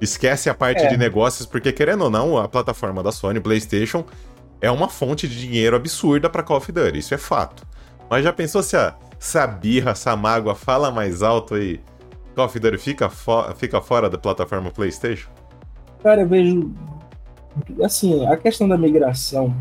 Esquece 0.00 0.48
a 0.48 0.54
parte 0.54 0.82
é. 0.82 0.88
de 0.88 0.96
negócios, 0.96 1.46
porque 1.46 1.72
querendo 1.72 2.04
ou 2.04 2.10
não, 2.10 2.38
a 2.38 2.46
plataforma 2.46 3.02
da 3.02 3.10
Sony, 3.10 3.40
PlayStation, 3.40 4.04
é 4.60 4.70
uma 4.70 4.88
fonte 4.88 5.26
de 5.26 5.40
dinheiro 5.40 5.74
absurda 5.74 6.28
para 6.28 6.42
Call 6.42 6.58
of 6.58 6.70
Duty. 6.70 6.98
Isso 6.98 7.14
é 7.14 7.18
fato. 7.18 7.66
Mas 8.08 8.22
já 8.22 8.32
pensou 8.32 8.62
se 8.62 8.76
a 8.76 8.94
essa 9.20 9.46
birra, 9.46 9.90
essa 9.90 10.16
mágoa 10.16 10.54
fala 10.54 10.90
mais 10.90 11.22
alto 11.22 11.54
aí. 11.54 11.80
Call 12.34 12.46
of 12.46 12.58
Duty 12.58 12.78
fica, 12.78 13.10
fo 13.10 13.42
fica 13.56 13.80
fora 13.80 14.08
da 14.08 14.16
plataforma 14.16 14.70
PlayStation? 14.70 15.28
Cara, 16.02 16.22
eu 16.22 16.28
vejo. 16.28 16.72
Assim, 17.82 18.24
a 18.26 18.36
questão 18.36 18.68
da 18.68 18.78
migração 18.78 19.54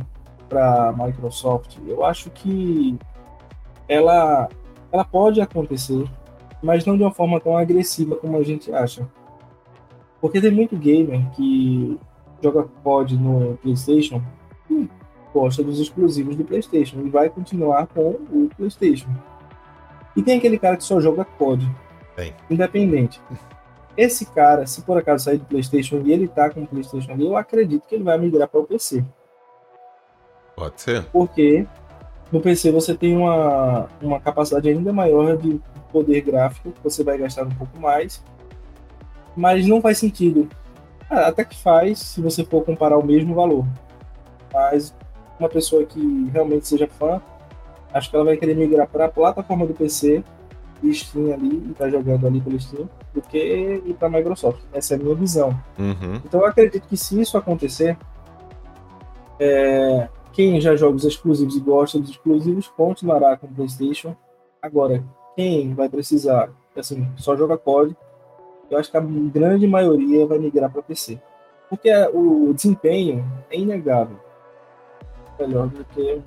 para 0.47 0.93
Microsoft, 0.93 1.77
eu 1.87 2.05
acho 2.05 2.29
que 2.29 2.97
ela, 3.87 4.47
ela 4.91 5.03
pode 5.03 5.41
acontecer, 5.41 6.05
mas 6.61 6.85
não 6.85 6.95
de 6.95 7.03
uma 7.03 7.11
forma 7.11 7.39
tão 7.39 7.57
agressiva 7.57 8.15
como 8.15 8.37
a 8.37 8.43
gente 8.43 8.71
acha. 8.71 9.07
Porque 10.21 10.39
tem 10.39 10.51
muito 10.51 10.77
gamer 10.77 11.27
que 11.31 11.99
joga 12.41 12.67
COD 12.83 13.17
no 13.17 13.57
PlayStation 13.57 14.21
e 14.69 14.87
gosta 15.33 15.63
dos 15.63 15.79
exclusivos 15.79 16.35
do 16.35 16.45
PlayStation 16.45 16.99
e 16.99 17.09
vai 17.09 17.29
continuar 17.29 17.87
com 17.87 18.09
o 18.31 18.49
PlayStation. 18.55 19.09
E 20.17 20.24
tem 20.24 20.39
aquele 20.39 20.57
cara 20.57 20.75
que 20.75 20.83
só 20.83 21.00
joga 21.00 21.24
COD. 21.24 21.69
Bem. 22.15 22.33
Independente. 22.50 23.21
Esse 23.95 24.25
cara, 24.25 24.65
se 24.65 24.81
por 24.81 24.97
acaso 24.97 25.25
sair 25.25 25.38
do 25.38 25.45
PlayStation 25.45 26.01
e 26.03 26.12
ele 26.12 26.27
tá 26.27 26.50
com 26.50 26.63
o 26.63 26.67
PlayStation 26.67 27.12
ali, 27.12 27.25
eu 27.25 27.38
acredito 27.38 27.88
que 27.88 27.93
ele 27.93 28.03
vai 28.03 28.17
migrar 28.17 28.47
para 28.47 28.59
o 28.59 28.65
PC. 28.65 29.05
Pode 30.55 30.81
ser. 30.81 31.03
Porque 31.05 31.67
no 32.31 32.41
PC 32.41 32.71
você 32.71 32.95
tem 32.95 33.15
uma, 33.15 33.88
uma 34.01 34.19
capacidade 34.19 34.67
ainda 34.67 34.91
maior 34.91 35.38
de 35.38 35.62
poder 35.91 36.21
gráfico, 36.21 36.74
você 36.83 37.03
vai 37.03 37.19
gastar 37.19 37.43
um 37.43 37.55
pouco 37.55 37.79
mais, 37.79 38.24
mas 39.36 39.67
não 39.67 39.79
faz 39.79 40.00
sentido. 40.00 40.50
Ah, 41.09 41.27
até 41.27 41.45
que 41.45 41.55
faz, 41.62 42.00
se 42.00 42.21
você 42.21 42.43
for 42.43 42.63
comparar 42.65 42.97
o 42.97 43.05
mesmo 43.05 43.36
valor. 43.36 43.65
Mas 44.51 44.95
uma 45.39 45.47
pessoa 45.47 45.86
que 45.86 46.29
realmente 46.33 46.67
seja 46.67 46.88
fã, 46.88 47.21
acho 47.94 48.10
que 48.10 48.15
ela 48.15 48.25
vai 48.25 48.38
querer 48.38 48.56
migrar 48.56 48.88
para 48.88 49.06
a 49.06 49.10
plataforma 49.10 49.65
do 49.65 49.74
PC 49.74 50.24
e 50.84 50.94
Steam 50.94 51.34
ali, 51.34 51.63
e 51.70 51.74
tá 51.74 51.89
jogando 51.89 52.27
ali 52.27 52.39
pelo 52.39 52.60
Steam, 52.60 52.88
do 53.13 53.22
que 53.22 53.38
ir 53.86 53.94
para 53.96 54.08
a 54.08 54.12
Microsoft. 54.12 54.62
Essa 54.74 54.94
é 54.94 54.98
a 54.98 55.00
minha 55.00 55.15
visão. 55.15 55.50
Uhum. 55.77 56.15
Então 56.24 56.41
eu 56.41 56.46
acredito 56.46 56.88
que 56.88 56.96
se 56.96 57.20
isso 57.20 57.38
acontecer, 57.38 57.98
é, 59.39 60.08
quem 60.34 60.60
já 60.62 60.75
joga 60.75 60.96
os 60.96 61.06
exclusivos 61.06 61.56
e 61.56 61.60
gosta 61.60 62.00
dos 62.00 62.12
exclusivos 62.12 62.67
continuará 62.67 63.36
com 63.38 63.48
o 63.48 63.51
PlayStation. 63.51 64.15
Agora, 64.62 65.03
quem 65.36 65.74
vai 65.74 65.89
precisar, 65.89 66.50
assim, 66.75 67.08
só 67.15 67.36
joga 67.36 67.58
COD, 67.58 67.96
eu 68.70 68.77
acho 68.77 68.91
que 68.91 68.98
a 68.98 69.01
grande 69.01 69.65
maioria 69.65 70.25
vai 70.27 70.38
migrar 70.38 70.72
para 70.72 70.82
PC. 70.82 71.20
Porque 71.70 71.91
o 72.13 72.53
desempenho 72.53 73.25
é 73.50 73.58
inegável. 73.58 74.17
Melhor 75.39 75.67
do 75.67 75.84
que 75.86 76.22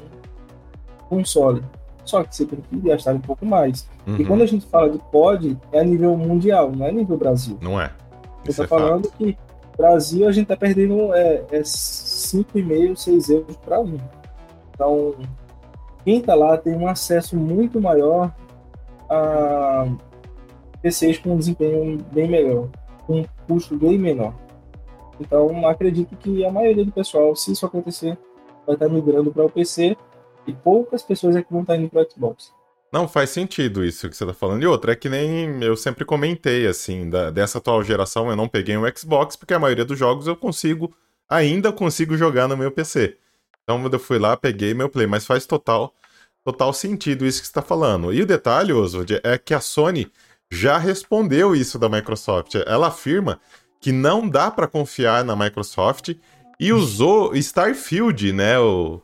console. 1.11 1.63
Só 2.05 2.25
que 2.25 2.35
você 2.35 2.47
tem 2.47 2.61
que 2.61 2.77
gastar 2.89 3.15
um 3.15 3.21
pouco 3.21 3.45
mais. 3.45 3.89
Uhum. 4.07 4.17
E 4.17 4.25
quando 4.25 4.43
a 4.43 4.47
gente 4.47 4.67
fala 4.67 4.89
de 4.89 4.99
pod, 5.11 5.59
é 5.73 5.81
a 5.81 5.85
nível 5.85 6.17
mundial, 6.17 6.73
não 6.73 6.87
é 6.87 6.93
nível 6.93 7.17
Brasil. 7.17 7.59
Não 7.61 7.81
é. 7.81 7.91
Você 8.45 8.63
está 8.63 8.65
é 8.65 8.67
falando 8.67 9.05
fato. 9.05 9.17
que 9.19 9.37
Brasil 9.77 10.29
a 10.29 10.33
gente 10.33 10.45
está 10.45 10.57
perdendo 10.57 11.13
é, 11.15 11.45
é 11.51 11.61
5,5, 11.61 12.97
6 12.97 13.29
euros 13.31 13.57
para 13.57 13.81
um. 13.81 13.99
Então, 14.75 15.15
quem 16.05 16.19
está 16.19 16.35
lá 16.35 16.57
tem 16.57 16.75
um 16.75 16.89
acesso 16.89 17.37
muito 17.37 17.81
maior 17.81 18.35
a 19.09 19.87
PCs 20.81 21.19
com 21.19 21.35
um 21.35 21.37
desempenho 21.37 21.99
bem 22.13 22.29
melhor, 22.29 22.69
com 23.07 23.21
um 23.21 23.25
custo 23.47 23.77
bem 23.77 23.99
menor. 23.99 24.33
Então, 25.21 25.67
acredito 25.67 26.17
que 26.17 26.45
a 26.45 26.51
maioria 26.51 26.85
do 26.85 26.93
pessoal, 26.93 27.37
se 27.37 27.53
isso 27.53 27.67
acontecer, 27.67 28.17
vai 28.67 28.75
estar 28.75 28.89
migrando 28.89 29.31
para 29.31 29.45
o 29.45 29.51
PC 29.51 29.97
e 30.51 30.55
poucas 30.55 31.03
pessoas 31.03 31.37
é 31.37 31.43
que 31.43 31.53
vão 31.53 31.63
estar 31.63 31.77
indo 31.77 31.89
para 31.89 32.09
Xbox. 32.09 32.53
Não, 32.93 33.07
faz 33.07 33.31
sentido 33.31 33.85
isso 33.85 34.09
que 34.09 34.17
você 34.17 34.27
tá 34.27 34.35
falando. 34.35 34.63
E 34.63 34.67
outra, 34.67 34.93
é 34.93 34.97
que 34.97 35.09
nem 35.09 35.63
eu 35.63 35.77
sempre 35.77 36.05
comentei, 36.05 36.67
assim, 36.67 37.09
da, 37.09 37.31
dessa 37.31 37.59
atual 37.59 37.83
geração 37.85 38.29
eu 38.29 38.37
não 38.37 38.49
peguei 38.49 38.77
um 38.77 38.85
Xbox, 38.97 39.37
porque 39.37 39.55
a 39.55 39.59
maioria 39.59 39.85
dos 39.85 39.99
jogos 39.99 40.27
eu 40.27 40.37
consigo, 40.37 40.93
ainda 41.29 41.73
consigo 41.73 42.17
jogar 42.17 42.49
no 42.49 42.57
meu 42.57 42.73
PC. 42.73 43.17
Então 43.63 43.89
eu 43.91 43.99
fui 43.99 44.19
lá, 44.19 44.37
peguei 44.37 44.75
meu 44.75 44.89
Play, 44.89 45.07
mas 45.07 45.25
faz 45.25 45.47
total, 45.47 45.95
total 46.45 46.73
sentido 46.73 47.25
isso 47.25 47.41
que 47.41 47.47
você 47.47 47.53
tá 47.53 47.63
falando. 47.63 48.13
E 48.13 48.23
o 48.23 48.27
detalhe, 48.27 48.73
Oswald, 48.73 49.21
é 49.23 49.39
que 49.39 49.55
a 49.55 49.61
Sony 49.61 50.11
já 50.51 50.77
respondeu 50.77 51.55
isso 51.55 51.79
da 51.79 51.89
Microsoft. 51.89 52.57
Ela 52.67 52.89
afirma 52.89 53.41
que 53.81 53.93
não 53.93 54.29
dá 54.29 54.51
para 54.51 54.67
confiar 54.67 55.25
na 55.25 55.37
Microsoft 55.37 56.17
e 56.59 56.73
usou 56.73 57.35
Starfield, 57.37 58.33
né, 58.33 58.59
o, 58.59 59.01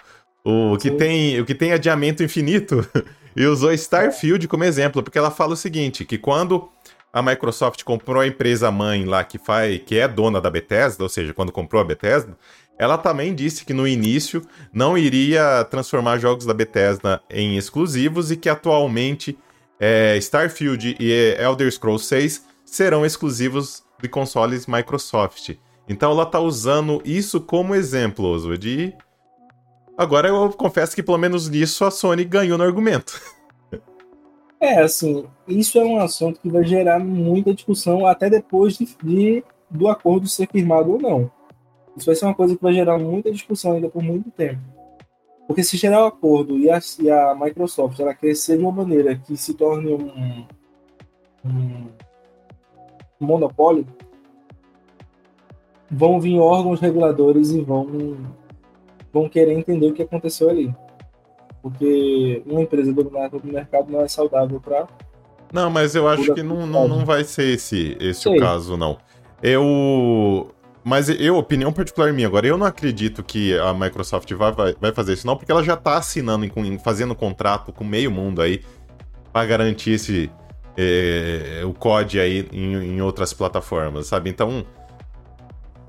o 0.49 0.79
que, 0.79 0.93
tem, 0.93 1.41
o 1.41 1.45
que 1.45 1.55
tem 1.55 1.73
adiamento 1.73 2.23
infinito, 2.23 2.87
e 3.35 3.45
usou 3.45 3.73
Starfield 3.73 4.47
como 4.47 4.63
exemplo, 4.63 5.03
porque 5.03 5.19
ela 5.19 5.31
fala 5.31 5.55
o 5.55 5.57
seguinte, 5.57 6.05
que 6.05 6.17
quando 6.17 6.69
a 7.13 7.21
Microsoft 7.21 7.83
comprou 7.83 8.23
a 8.23 8.27
empresa 8.29 8.71
mãe 8.71 9.05
lá 9.05 9.25
que 9.25 9.39
faz, 9.39 9.81
que 9.85 9.99
é 9.99 10.07
dona 10.07 10.41
da 10.41 10.49
Bethesda, 10.49 11.03
ou 11.03 11.09
seja, 11.09 11.35
quando 11.35 11.51
comprou 11.51 11.83
a 11.83 11.85
Bethesda, 11.85 12.37
ela 12.79 12.97
também 12.97 13.35
disse 13.35 13.65
que 13.65 13.73
no 13.73 13.89
início 13.89 14.41
não 14.73 14.97
iria 14.97 15.65
transformar 15.65 16.19
jogos 16.19 16.47
da 16.47 16.55
Bethesda 16.55 17.21
em 17.29 17.57
exclusivos 17.57 18.31
e 18.31 18.37
que 18.37 18.49
atualmente 18.49 19.37
é, 19.81 20.17
Starfield 20.19 20.97
e 21.01 21.37
Elder 21.41 21.73
Scrolls 21.73 22.07
6 22.07 22.45
serão 22.65 23.05
exclusivos 23.05 23.83
de 24.01 24.09
consoles 24.09 24.67
Microsoft. 24.67 25.57
Então 25.89 26.13
ela 26.13 26.25
está 26.25 26.39
usando 26.39 27.01
isso 27.05 27.41
como 27.41 27.75
exemplo, 27.75 28.27
Oswald, 28.27 28.69
e 28.69 28.95
Agora 29.97 30.29
eu 30.29 30.51
confesso 30.53 30.95
que 30.95 31.03
pelo 31.03 31.19
menos 31.19 31.49
nisso 31.49 31.85
a 31.85 31.91
Sony 31.91 32.25
ganhou 32.25 32.59
no 32.59 32.65
argumento. 32.65 33.21
É, 34.59 34.81
assim, 34.81 35.27
isso 35.47 35.79
é 35.79 35.85
um 35.85 35.99
assunto 35.99 36.41
que 36.41 36.49
vai 36.49 36.65
gerar 36.65 36.99
muita 36.99 37.55
discussão 37.55 38.07
até 38.07 38.31
depois 38.31 38.77
de, 38.77 38.87
de, 39.03 39.45
do 39.71 39.87
acordo 39.87 40.27
ser 40.27 40.49
firmado 40.49 40.93
ou 40.93 40.99
não. 40.99 41.31
Isso 41.97 42.07
vai 42.07 42.15
ser 42.15 42.25
uma 42.25 42.35
coisa 42.35 42.57
que 42.57 42.63
vai 42.63 42.73
gerar 42.73 42.99
muita 42.99 43.31
discussão 43.31 43.73
ainda 43.73 43.89
por 43.89 44.03
muito 44.03 44.31
tempo. 44.31 44.61
Porque 45.47 45.63
se 45.63 45.77
gerar 45.77 46.01
o 46.01 46.05
um 46.05 46.09
acordo 46.09 46.59
e 46.59 46.69
a, 46.71 46.81
e 47.01 47.11
a, 47.11 47.35
Microsoft 47.35 47.99
ela 48.01 48.15
crescer 48.15 48.57
de 48.57 48.63
uma 48.63 48.73
maneira 48.73 49.17
que 49.17 49.37
se 49.37 49.55
torne 49.55 49.95
um, 49.95 50.47
um, 51.45 51.87
monopólio, 53.21 53.87
vão 55.91 56.21
vir 56.21 56.39
órgãos 56.39 56.81
reguladores 56.81 57.51
e 57.51 57.61
vão 57.61 58.17
vão 59.17 59.29
querer 59.31 59.53
entender 59.53 59.89
o 59.89 59.95
que 59.95 60.03
aconteceu 60.03 60.51
ali. 60.51 60.75
Porque 61.63 62.43
uma 62.47 62.61
empresa 62.61 62.93
dominar 62.93 63.31
todo 63.31 63.45
o 63.45 63.53
mercado 63.53 63.91
não 63.91 64.03
é 64.03 64.09
saudável 64.09 64.61
para. 64.61 64.87
Não, 65.53 65.71
mas 65.71 65.95
eu 65.95 66.07
acho 66.07 66.35
que 66.35 66.43
não, 66.43 66.67
não, 66.67 66.87
não 66.87 67.05
vai 67.05 67.25
ser 67.25 67.55
esse, 67.55 67.97
esse 67.99 68.29
o 68.29 68.39
caso, 68.39 68.77
não. 68.77 68.99
Eu. 69.43 70.51
Mas 70.85 71.09
eu, 71.09 71.37
opinião 71.37 71.73
particular 71.73 72.13
minha, 72.13 72.29
agora 72.29 72.47
eu 72.47 72.57
não 72.57 72.67
acredito 72.67 73.25
que 73.25 73.59
a 73.59 73.75
Microsoft 73.75 74.33
vai, 74.35 74.53
vai, 74.53 74.77
vai 74.81 74.93
fazer 74.93 75.15
isso, 75.15 75.27
não, 75.27 75.37
porque 75.37 75.51
ela 75.51 75.65
já 75.65 75.77
tá 75.77 75.97
assinando, 75.97 76.47
fazendo 76.79 77.13
contrato 77.13 77.73
com 77.73 77.83
meio 77.83 78.09
mundo 78.09 78.41
aí 78.41 78.63
para 79.33 79.45
garantir 79.47 79.93
esse, 79.93 80.31
é, 80.77 81.63
o 81.65 81.75
COD 81.75 82.21
aí 82.21 82.49
em, 82.53 82.75
em 82.75 83.01
outras 83.03 83.33
plataformas, 83.33 84.07
sabe? 84.07 84.31
Então, 84.31 84.65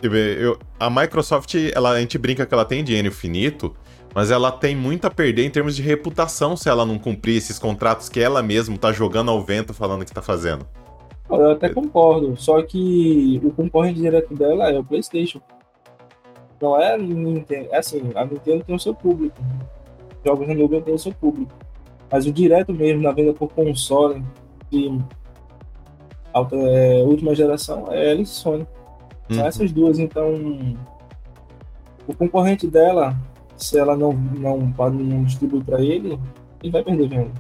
eu, 0.01 0.60
a 0.80 0.89
Microsoft, 0.89 1.56
ela, 1.74 1.92
a 1.92 2.00
gente 2.00 2.18
brinca 2.18 2.46
que 2.46 2.54
ela 2.54 2.66
tem 2.66 2.84
dinheiro 2.84 3.08
infinito, 3.08 3.75
mas 4.13 4.32
ela 4.32 4.51
tem 4.51 4.75
muito 4.75 5.06
a 5.06 5.12
perder 5.12 5.46
em 5.46 5.50
termos 5.50 5.75
de 5.75 5.82
reputação 5.82 6.56
se 6.56 6.70
ela 6.70 6.86
não 6.86 6.98
cumprir 6.98 7.38
esses 7.38 7.58
contratos 7.58 8.10
que 8.10 8.20
ela 8.20 8.42
mesma 8.44 8.77
tá 8.77 8.92
jogando 8.92 9.32
ao 9.32 9.42
vento 9.44 9.74
falando 9.74 10.06
que 10.06 10.13
tá 10.13 10.22
fazendo. 10.22 10.66
Eu 11.30 11.51
até 11.51 11.70
concordo, 11.70 12.36
só 12.38 12.62
que 12.62 13.42
o 13.44 13.51
concorrente 13.51 14.00
direto 14.00 14.34
dela 14.34 14.70
é 14.70 14.80
o 14.80 14.84
PlayStation. 14.84 15.42
Não 16.62 16.80
é 16.80 16.98
Nintendo. 16.98 17.70
É 17.72 17.77
assim, 17.77 18.12
a 18.16 18.25
Nintendo 18.25 18.63
tem 18.63 18.75
o 18.75 18.80
seu 18.80 18.96
público. 18.96 19.36
Jogos 20.25 20.48
nuvem 20.48 20.82
tem 20.82 20.94
o 20.94 21.00
seu 21.00 21.13
público. 21.13 21.51
Mas 22.12 22.25
o 22.25 22.32
direto 22.32 22.74
mesmo 22.74 23.01
na 23.01 23.12
venda 23.12 23.34
por 23.34 23.50
console 23.50 24.24
de 24.72 24.98
é, 26.34 27.04
última 27.04 27.36
geração 27.36 27.88
é 27.92 28.16
e 28.16 28.25
Sony. 28.25 28.66
São 29.30 29.40
uhum. 29.40 29.46
essas 29.48 29.72
duas, 29.72 30.00
então. 30.00 30.78
O 32.08 32.14
concorrente 32.14 32.68
dela, 32.68 33.16
se 33.58 33.78
ela 33.78 33.96
não, 33.96 34.14
não, 34.14 34.58
não 34.60 35.24
distribuir 35.24 35.64
para 35.64 35.82
ele, 35.82 36.18
ele 36.64 36.72
vai 36.72 36.84
perder 36.84 37.10
venda. 37.10 37.32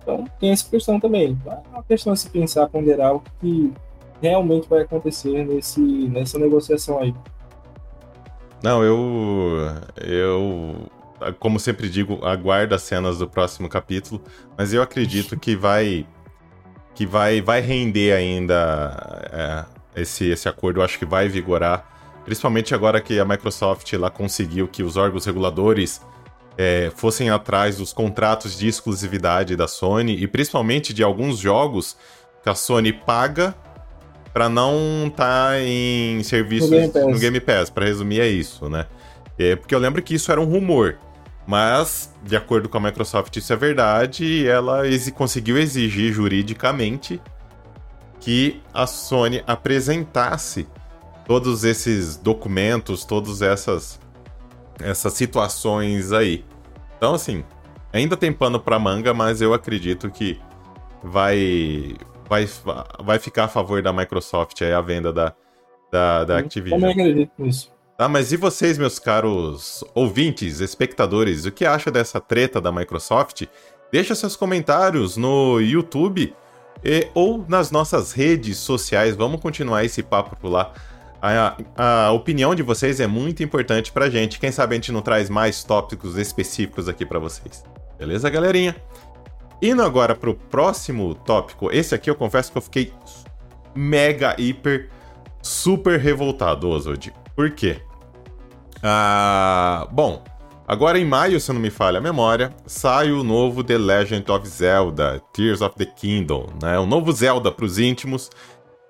Então 0.00 0.24
tem 0.38 0.50
essa 0.50 0.68
questão 0.68 1.00
também. 1.00 1.36
É 1.46 1.58
uma 1.72 1.82
questão 1.82 2.12
a 2.12 2.16
se 2.16 2.28
pensar, 2.30 2.68
ponderar 2.68 3.14
o 3.14 3.22
que 3.40 3.72
realmente 4.20 4.68
vai 4.68 4.82
acontecer 4.82 5.44
nesse, 5.44 5.80
nessa 5.80 6.38
negociação 6.38 7.00
aí. 7.00 7.14
Não, 8.62 8.82
eu. 8.84 9.58
Eu. 9.96 10.90
Como 11.38 11.58
sempre 11.58 11.88
digo, 11.88 12.24
aguardo 12.24 12.74
as 12.74 12.82
cenas 12.82 13.18
do 13.18 13.28
próximo 13.28 13.68
capítulo, 13.68 14.20
mas 14.56 14.72
eu 14.72 14.82
acredito 14.82 15.38
que 15.38 15.56
vai. 15.56 16.06
Que 16.94 17.06
vai, 17.06 17.40
vai 17.40 17.60
render 17.60 18.12
ainda 18.12 19.26
é, 19.32 19.64
esse, 19.94 20.28
esse 20.28 20.48
acordo, 20.48 20.80
eu 20.80 20.84
acho 20.84 20.98
que 20.98 21.04
vai 21.04 21.28
vigorar. 21.28 21.88
Principalmente 22.24 22.74
agora 22.74 23.00
que 23.00 23.18
a 23.18 23.24
Microsoft 23.24 23.92
lá 23.94 24.10
conseguiu 24.10 24.68
que 24.68 24.82
os 24.82 24.96
órgãos 24.96 25.26
reguladores 25.26 26.00
é, 26.56 26.92
fossem 26.94 27.30
atrás 27.30 27.78
dos 27.78 27.92
contratos 27.92 28.58
de 28.58 28.68
exclusividade 28.68 29.56
da 29.56 29.66
Sony 29.66 30.16
e 30.22 30.26
principalmente 30.26 30.92
de 30.92 31.02
alguns 31.02 31.38
jogos 31.38 31.96
que 32.42 32.48
a 32.48 32.54
Sony 32.54 32.92
paga 32.92 33.54
para 34.32 34.48
não 34.48 35.08
estar 35.08 35.50
tá 35.50 35.60
em 35.60 36.22
serviços 36.22 36.70
no 36.70 36.76
Game 36.76 36.92
Pass, 36.92 37.20
Game 37.20 37.40
Pass 37.40 37.70
para 37.70 37.84
resumir 37.86 38.20
é 38.20 38.28
isso, 38.28 38.68
né? 38.68 38.86
É, 39.38 39.56
porque 39.56 39.74
eu 39.74 39.78
lembro 39.78 40.02
que 40.02 40.14
isso 40.14 40.30
era 40.30 40.40
um 40.40 40.44
rumor, 40.44 40.98
mas 41.46 42.12
de 42.22 42.36
acordo 42.36 42.68
com 42.68 42.78
a 42.78 42.80
Microsoft 42.80 43.34
isso 43.36 43.52
é 43.52 43.56
verdade 43.56 44.24
e 44.24 44.46
ela 44.46 44.86
ex 44.86 45.10
conseguiu 45.10 45.58
exigir 45.58 46.12
juridicamente 46.12 47.20
que 48.22 48.62
a 48.72 48.86
Sony 48.86 49.42
apresentasse 49.48 50.68
todos 51.26 51.64
esses 51.64 52.16
documentos, 52.16 53.04
todas 53.04 53.42
essas 53.42 54.00
essas 54.80 55.12
situações 55.12 56.12
aí. 56.12 56.44
Então, 56.96 57.14
assim, 57.14 57.44
ainda 57.92 58.16
tem 58.16 58.32
pano 58.32 58.58
pra 58.60 58.78
manga, 58.78 59.12
mas 59.12 59.42
eu 59.42 59.52
acredito 59.52 60.08
que 60.08 60.40
vai 61.02 61.96
vai, 62.28 62.48
vai 63.02 63.18
ficar 63.18 63.44
a 63.44 63.48
favor 63.48 63.82
da 63.82 63.92
Microsoft 63.92 64.62
aí 64.62 64.72
a 64.72 64.80
venda 64.80 65.12
da, 65.12 65.34
da, 65.90 66.24
da 66.24 66.38
Activision. 66.38 66.80
Também 66.80 66.92
acredito 66.92 67.32
nisso. 67.38 67.72
Ah, 67.98 68.08
mas 68.08 68.32
e 68.32 68.36
vocês, 68.36 68.78
meus 68.78 68.98
caros 68.98 69.84
ouvintes, 69.94 70.60
espectadores, 70.60 71.44
o 71.44 71.52
que 71.52 71.66
acha 71.66 71.90
dessa 71.90 72.20
treta 72.20 72.60
da 72.60 72.70
Microsoft? 72.70 73.46
Deixa 73.92 74.14
seus 74.14 74.36
comentários 74.36 75.16
no 75.16 75.60
YouTube 75.60 76.34
e, 76.84 77.08
ou 77.14 77.44
nas 77.48 77.70
nossas 77.70 78.12
redes 78.12 78.58
sociais. 78.58 79.16
Vamos 79.16 79.40
continuar 79.40 79.84
esse 79.84 80.02
papo 80.02 80.36
por 80.36 80.48
lá. 80.48 80.72
A, 81.20 81.56
a, 81.76 82.10
opinião 82.12 82.54
de 82.54 82.62
vocês 82.62 82.98
é 82.98 83.06
muito 83.06 83.42
importante 83.42 83.92
pra 83.92 84.10
gente. 84.10 84.40
Quem 84.40 84.50
sabe 84.50 84.74
a 84.74 84.76
gente 84.76 84.90
não 84.90 85.00
traz 85.00 85.30
mais 85.30 85.62
tópicos 85.62 86.16
específicos 86.18 86.88
aqui 86.88 87.06
para 87.06 87.18
vocês. 87.18 87.64
Beleza, 87.98 88.28
galerinha? 88.28 88.74
Indo 89.60 89.82
agora 89.82 90.16
pro 90.16 90.34
próximo 90.34 91.14
tópico. 91.14 91.70
Esse 91.70 91.94
aqui 91.94 92.10
eu 92.10 92.16
confesso 92.16 92.50
que 92.50 92.58
eu 92.58 92.62
fiquei 92.62 92.92
mega, 93.74 94.34
hiper, 94.36 94.90
super 95.40 96.00
revoltado, 96.00 96.68
Oswald. 96.68 97.12
Por 97.36 97.52
quê? 97.52 97.80
Ah, 98.82 99.86
bom, 99.92 100.24
agora 100.72 100.98
em 100.98 101.04
maio, 101.04 101.38
se 101.38 101.52
não 101.52 101.60
me 101.60 101.68
falha 101.68 101.98
a 101.98 102.00
memória, 102.00 102.50
sai 102.64 103.12
o 103.12 103.22
novo 103.22 103.62
The 103.62 103.76
Legend 103.76 104.32
of 104.32 104.48
Zelda, 104.48 105.22
Tears 105.30 105.60
of 105.60 105.76
the 105.76 105.84
Kingdom, 105.84 106.46
né? 106.62 106.78
Um 106.78 106.86
novo 106.86 107.12
Zelda 107.12 107.52
pros 107.52 107.78
íntimos. 107.78 108.30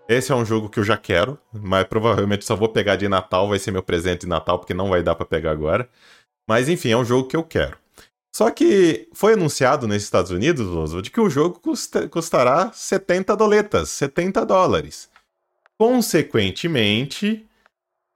Esse 0.08 0.30
é 0.30 0.34
um 0.34 0.44
jogo 0.44 0.68
que 0.68 0.78
eu 0.78 0.84
já 0.84 0.96
quero, 0.96 1.36
mas 1.52 1.84
provavelmente 1.84 2.44
só 2.44 2.54
vou 2.54 2.68
pegar 2.68 2.94
de 2.94 3.08
Natal, 3.08 3.48
vai 3.48 3.58
ser 3.58 3.72
meu 3.72 3.82
presente 3.82 4.20
de 4.20 4.28
Natal, 4.28 4.60
porque 4.60 4.72
não 4.72 4.90
vai 4.90 5.02
dar 5.02 5.16
para 5.16 5.26
pegar 5.26 5.50
agora. 5.50 5.88
Mas 6.48 6.68
enfim, 6.68 6.90
é 6.90 6.96
um 6.96 7.04
jogo 7.04 7.26
que 7.28 7.36
eu 7.36 7.42
quero. 7.42 7.76
Só 8.32 8.48
que 8.48 9.08
foi 9.12 9.32
anunciado 9.32 9.88
nos 9.88 10.04
Estados 10.04 10.30
Unidos, 10.30 10.68
Oswald, 10.68 11.10
que 11.10 11.20
o 11.20 11.28
jogo 11.28 11.58
custa, 11.58 12.08
custará 12.08 12.70
70 12.72 13.36
doletas, 13.36 13.88
70 13.90 14.46
dólares. 14.46 15.10
Consequentemente, 15.76 17.44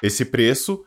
esse 0.00 0.24
preço 0.24 0.85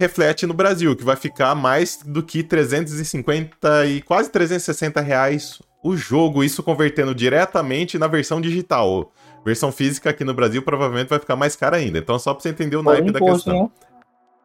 reflete 0.00 0.46
no 0.46 0.54
Brasil, 0.54 0.94
que 0.94 1.04
vai 1.04 1.16
ficar 1.16 1.54
mais 1.54 1.98
do 2.04 2.22
que 2.22 2.42
350 2.42 3.86
e 3.86 4.00
quase 4.02 4.30
360 4.30 5.00
reais 5.00 5.60
o 5.82 5.96
jogo, 5.96 6.44
isso 6.44 6.62
convertendo 6.62 7.14
diretamente 7.14 7.98
na 7.98 8.06
versão 8.06 8.40
digital. 8.40 9.12
Versão 9.44 9.72
física 9.72 10.10
aqui 10.10 10.24
no 10.24 10.34
Brasil 10.34 10.62
provavelmente 10.62 11.08
vai 11.08 11.18
ficar 11.18 11.36
mais 11.36 11.56
cara 11.56 11.76
ainda. 11.76 11.98
Então, 11.98 12.18
só 12.18 12.34
pra 12.34 12.42
você 12.42 12.48
entender 12.48 12.76
o 12.76 12.82
naipe 12.82 13.10
da 13.10 13.20
questão. 13.20 13.70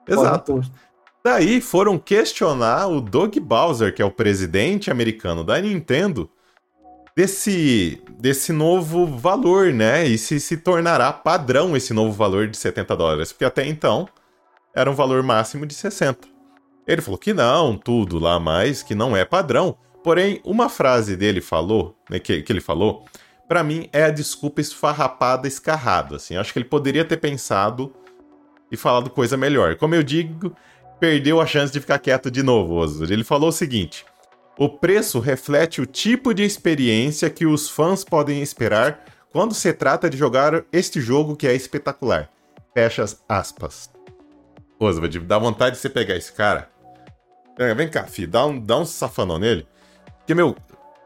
Né? 0.07 0.13
Exato. 0.13 0.61
Daí 1.23 1.61
foram 1.61 1.97
questionar 1.97 2.87
o 2.87 3.01
Doug 3.01 3.37
Bowser, 3.37 3.93
que 3.93 4.01
é 4.01 4.05
o 4.05 4.11
presidente 4.11 4.91
americano 4.91 5.43
da 5.43 5.59
Nintendo, 5.59 6.29
desse, 7.15 8.01
desse 8.19 8.51
novo 8.51 9.07
valor, 9.07 9.71
né? 9.73 10.05
E 10.05 10.17
se 10.17 10.39
se 10.39 10.57
tornará 10.57 11.11
padrão 11.11 11.75
esse 11.75 11.93
novo 11.93 12.11
valor 12.11 12.47
de 12.47 12.57
70 12.57 12.95
dólares. 12.95 13.31
Porque 13.31 13.45
até 13.45 13.65
então 13.65 14.07
era 14.73 14.89
um 14.89 14.95
valor 14.95 15.21
máximo 15.23 15.65
de 15.65 15.73
60. 15.73 16.27
Ele 16.87 17.01
falou 17.01 17.17
que 17.17 17.33
não, 17.33 17.77
tudo 17.77 18.19
lá 18.19 18.39
mais, 18.39 18.83
que 18.83 18.95
não 18.95 19.15
é 19.15 19.23
padrão. 19.23 19.77
Porém, 20.03 20.41
uma 20.43 20.67
frase 20.67 21.15
dele 21.15 21.39
falou, 21.39 21.95
né, 22.09 22.19
que, 22.19 22.41
que 22.41 22.51
ele 22.51 22.59
falou, 22.59 23.05
para 23.47 23.63
mim 23.63 23.87
é 23.93 24.03
a 24.03 24.09
desculpa 24.09 24.59
esfarrapada, 24.59 25.47
escarrada. 25.47 26.17
Assim, 26.17 26.35
acho 26.35 26.51
que 26.51 26.59
ele 26.59 26.65
poderia 26.65 27.05
ter 27.05 27.17
pensado 27.17 27.93
e 28.71 28.75
falado 28.75 29.09
coisa 29.09 29.37
melhor. 29.37 29.75
Como 29.75 29.95
eu 29.95 30.03
digo, 30.03 30.53
perdeu 30.99 31.39
a 31.39 31.45
chance 31.45 31.71
de 31.71 31.79
ficar 31.79 31.99
quieto 31.99 32.29
de 32.29 32.43
novo, 32.43 32.73
Oswald. 32.73 33.13
Ele 33.13 33.23
falou 33.23 33.49
o 33.49 33.53
seguinte: 33.53 34.05
o 34.57 34.67
preço 34.67 35.19
reflete 35.19 35.79
o 35.79 35.85
tipo 35.85 36.33
de 36.33 36.43
experiência 36.43 37.29
que 37.29 37.45
os 37.45 37.69
fãs 37.69 38.03
podem 38.03 38.41
esperar 38.41 39.05
quando 39.31 39.53
se 39.53 39.71
trata 39.71 40.09
de 40.09 40.17
jogar 40.17 40.63
este 40.71 40.99
jogo 40.99 41.35
que 41.35 41.47
é 41.47 41.53
espetacular. 41.55 42.29
Fecha 42.73 43.05
aspas. 43.29 43.92
Oswald, 44.83 45.19
dá 45.19 45.37
vontade 45.37 45.75
de 45.75 45.81
você 45.81 45.89
pegar 45.89 46.15
esse 46.15 46.31
cara. 46.31 46.69
Vem 47.75 47.87
cá, 47.87 48.05
filho, 48.05 48.27
dá 48.27 48.45
um, 48.45 48.59
dá 48.59 48.79
um 48.79 48.85
safanão 48.85 49.37
nele. 49.37 49.67
Porque, 50.19 50.33
meu, 50.33 50.55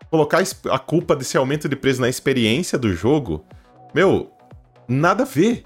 colocar 0.10 0.42
a 0.70 0.80
culpa 0.80 1.16
desse 1.16 1.38
aumento 1.38 1.68
de 1.68 1.76
preço 1.76 2.00
na 2.02 2.10
experiência 2.10 2.78
do 2.78 2.94
jogo, 2.94 3.46
meu, 3.94 4.32
nada 4.88 5.24
a 5.24 5.26
ver. 5.26 5.64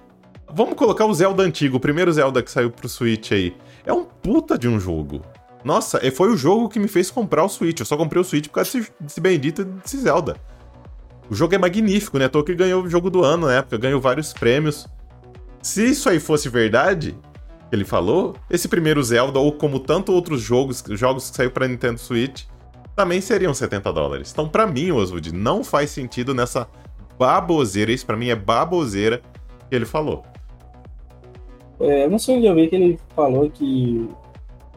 Vamos 0.53 0.75
colocar 0.75 1.05
o 1.05 1.13
Zelda 1.13 1.43
antigo, 1.43 1.77
o 1.77 1.79
primeiro 1.79 2.11
Zelda 2.11 2.41
que 2.41 2.51
saiu 2.51 2.71
pro 2.71 2.89
Switch 2.89 3.31
aí. 3.31 3.55
É 3.85 3.93
um 3.93 4.03
puta 4.03 4.57
de 4.57 4.67
um 4.67 4.79
jogo. 4.79 5.21
Nossa, 5.63 5.99
foi 6.11 6.29
o 6.29 6.35
jogo 6.35 6.67
que 6.67 6.79
me 6.79 6.87
fez 6.87 7.11
comprar 7.11 7.43
o 7.43 7.49
Switch. 7.49 7.79
Eu 7.79 7.85
só 7.85 7.95
comprei 7.95 8.21
o 8.21 8.25
Switch 8.25 8.47
por 8.47 8.55
causa 8.55 8.79
desse, 8.79 8.91
desse 8.99 9.21
bendito 9.21 9.63
desse 9.63 9.97
Zelda. 9.97 10.35
O 11.29 11.35
jogo 11.35 11.55
é 11.55 11.57
magnífico, 11.57 12.17
né? 12.17 12.27
Tolkien 12.27 12.57
ganhou 12.57 12.83
o 12.83 12.89
jogo 12.89 13.09
do 13.09 13.23
ano 13.23 13.47
na 13.47 13.53
época, 13.53 13.77
ganhou 13.77 14.01
vários 14.01 14.33
prêmios. 14.33 14.87
Se 15.61 15.89
isso 15.89 16.09
aí 16.09 16.19
fosse 16.19 16.49
verdade, 16.49 17.15
que 17.71 17.75
ele 17.77 17.85
falou, 17.85 18.35
esse 18.49 18.67
primeiro 18.67 19.01
Zelda, 19.01 19.39
ou 19.39 19.53
como 19.53 19.79
tanto 19.79 20.11
outros 20.11 20.41
jogos, 20.41 20.83
jogos 20.89 21.29
que 21.29 21.37
saiu 21.37 21.51
pra 21.51 21.69
Nintendo 21.69 21.97
Switch, 21.97 22.43
também 22.97 23.21
seriam 23.21 23.53
70 23.53 23.93
dólares. 23.93 24.29
Então, 24.29 24.49
para 24.49 24.67
mim, 24.67 24.91
Oswald, 24.91 25.33
não 25.33 25.63
faz 25.63 25.89
sentido 25.89 26.33
nessa 26.33 26.67
baboseira. 27.17 27.93
Isso 27.93 28.05
para 28.05 28.17
mim 28.17 28.27
é 28.27 28.35
baboseira 28.35 29.21
que 29.69 29.75
ele 29.75 29.85
falou. 29.85 30.21
É, 31.79 32.09
não 32.09 32.19
sei 32.19 32.35
onde 32.35 32.45
eu 32.45 32.53
vi 32.53 32.67
que 32.67 32.75
ele 32.75 32.99
falou 33.15 33.49
que 33.49 34.09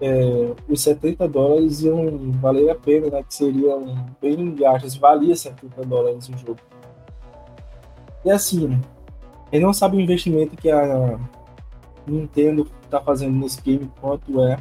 é, 0.01 0.53
os 0.69 0.81
70 0.81 1.27
dólares 1.27 1.83
iam 1.83 2.31
valer 2.41 2.71
a 2.71 2.77
pena, 2.77 3.09
né? 3.11 3.25
Que 3.25 3.35
seriam 3.35 4.07
bem 4.23 4.55
gastos, 4.55 4.95
valia 4.95 5.35
70 5.35 5.83
dólares 5.83 6.29
o 6.29 6.39
jogo. 6.39 6.61
E 8.25 8.31
assim, 8.31 8.81
ele 9.51 9.65
não 9.65 9.73
sabe 9.73 9.97
o 9.97 10.01
investimento 10.01 10.57
que 10.57 10.71
a 10.71 11.19
Nintendo 12.07 12.67
está 12.83 13.01
fazendo 13.01 13.37
nesse 13.37 13.61
game, 13.61 13.91
quanto 14.01 14.43
é, 14.43 14.59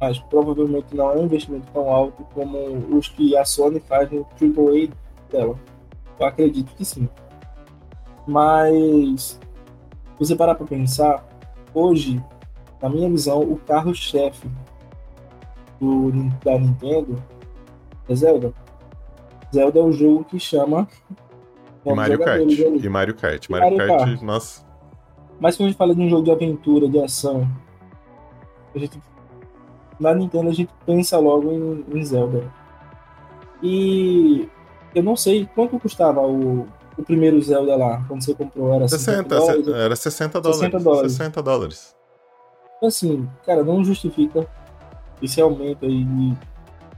mas 0.00 0.18
provavelmente 0.18 0.94
não 0.94 1.10
é 1.10 1.16
um 1.16 1.24
investimento 1.24 1.66
tão 1.72 1.88
alto 1.90 2.24
como 2.34 2.96
os 2.96 3.08
que 3.08 3.36
a 3.36 3.44
Sony 3.44 3.80
faz 3.80 4.10
no 4.10 4.26
AAA 4.40 4.88
dela. 5.30 5.58
Eu 6.18 6.26
acredito 6.26 6.74
que 6.74 6.84
sim. 6.84 7.08
Mas, 8.26 9.38
se 10.14 10.18
você 10.18 10.36
parar 10.36 10.54
para 10.54 10.66
pensar, 10.66 11.26
hoje, 11.72 12.22
na 12.80 12.88
minha 12.88 13.08
visão, 13.08 13.40
o 13.40 13.56
carro-chefe 13.56 14.48
da 16.44 16.58
Nintendo 16.58 17.22
é 18.08 18.14
Zelda. 18.14 18.52
Zelda 19.52 19.78
é 19.78 19.82
o 19.82 19.92
jogo 19.92 20.24
que 20.24 20.38
chama. 20.38 20.88
E 21.84 21.92
Mario 21.92 22.18
Kart. 22.22 22.40
E 22.40 22.88
Mario 22.88 23.14
Kart. 23.14 23.48
Mario, 23.48 23.76
Mario 23.76 23.78
Kart, 23.78 24.10
Kart, 24.10 24.22
nossa. 24.22 24.67
Mas 25.40 25.56
quando 25.56 25.66
a 25.66 25.70
gente 25.70 25.78
fala 25.78 25.94
de 25.94 26.00
um 26.00 26.08
jogo 26.08 26.24
de 26.24 26.30
aventura, 26.30 26.88
de 26.88 26.98
ação, 27.00 27.48
A 28.74 28.78
gente, 28.78 29.00
na 29.98 30.14
Nintendo 30.14 30.48
a 30.48 30.52
gente 30.52 30.70
pensa 30.84 31.18
logo 31.18 31.52
em, 31.52 31.84
em 31.94 32.04
Zelda. 32.04 32.52
E 33.62 34.48
eu 34.94 35.02
não 35.02 35.16
sei 35.16 35.48
quanto 35.54 35.78
custava 35.78 36.20
o, 36.20 36.66
o 36.96 37.02
primeiro 37.02 37.40
Zelda 37.40 37.76
lá, 37.76 38.04
quando 38.08 38.22
você 38.22 38.34
comprou. 38.34 38.72
Era 38.72 38.88
60, 38.88 39.22
dólares, 39.36 39.68
era 39.68 39.96
60 39.96 40.40
dólares. 40.40 40.60
60 40.60 40.80
dólares. 40.80 41.12
60 41.12 41.42
dólares. 41.42 41.96
Então, 42.76 42.88
assim, 42.88 43.28
cara, 43.44 43.64
não 43.64 43.84
justifica 43.84 44.46
esse 45.20 45.40
aumento 45.40 45.84
aí 45.84 46.04
de 46.04 46.36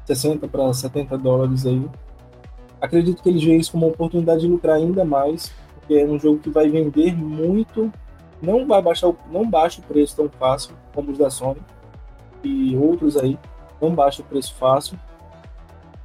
60 0.07 0.47
para 0.49 0.73
70 0.73 1.17
dólares 1.17 1.67
aí. 1.67 1.83
Acredito 2.81 3.23
que 3.23 3.29
eles 3.29 3.43
veem 3.43 3.59
isso 3.59 3.73
como 3.73 3.87
uma 3.87 3.93
oportunidade 3.93 4.41
de 4.41 4.47
lucrar 4.47 4.77
ainda 4.77 5.05
mais, 5.05 5.53
porque 5.75 5.95
é 5.95 6.05
um 6.05 6.19
jogo 6.19 6.39
que 6.39 6.51
vai 6.51 6.69
vender 6.69 7.15
muito, 7.15 7.93
não 8.43 8.67
vai 8.67 8.81
baixar, 8.81 9.09
o, 9.09 9.17
não 9.31 9.49
baixa 9.49 9.81
o 9.81 9.85
preço 9.85 10.17
tão 10.17 10.29
fácil 10.29 10.75
como 10.95 11.11
os 11.11 11.19
da 11.19 11.31
Sony 11.31 11.61
e 12.43 12.77
outros 12.77 13.17
aí, 13.17 13.39
não 13.81 13.95
baixa 13.95 14.23
o 14.23 14.25
preço 14.25 14.55
fácil. 14.55 14.99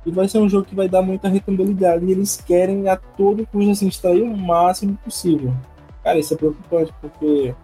E 0.05 0.11
vai 0.11 0.27
ser 0.27 0.37
um 0.37 0.47
jogo 0.47 0.65
que 0.65 0.75
vai 0.75 0.87
dar 0.87 1.01
muita 1.01 1.27
rentabilidade. 1.27 2.05
E 2.05 2.11
eles 2.11 2.39
querem 2.39 2.87
a 2.87 2.95
todo 2.95 3.47
custo 3.47 3.71
assim, 3.71 3.87
extrair 3.87 4.21
o 4.21 4.37
máximo 4.37 4.95
possível. 5.03 5.51
Cara, 6.03 6.19
isso 6.19 6.35
é 6.35 6.37
preocupante, 6.37 6.93
porque 7.01 7.55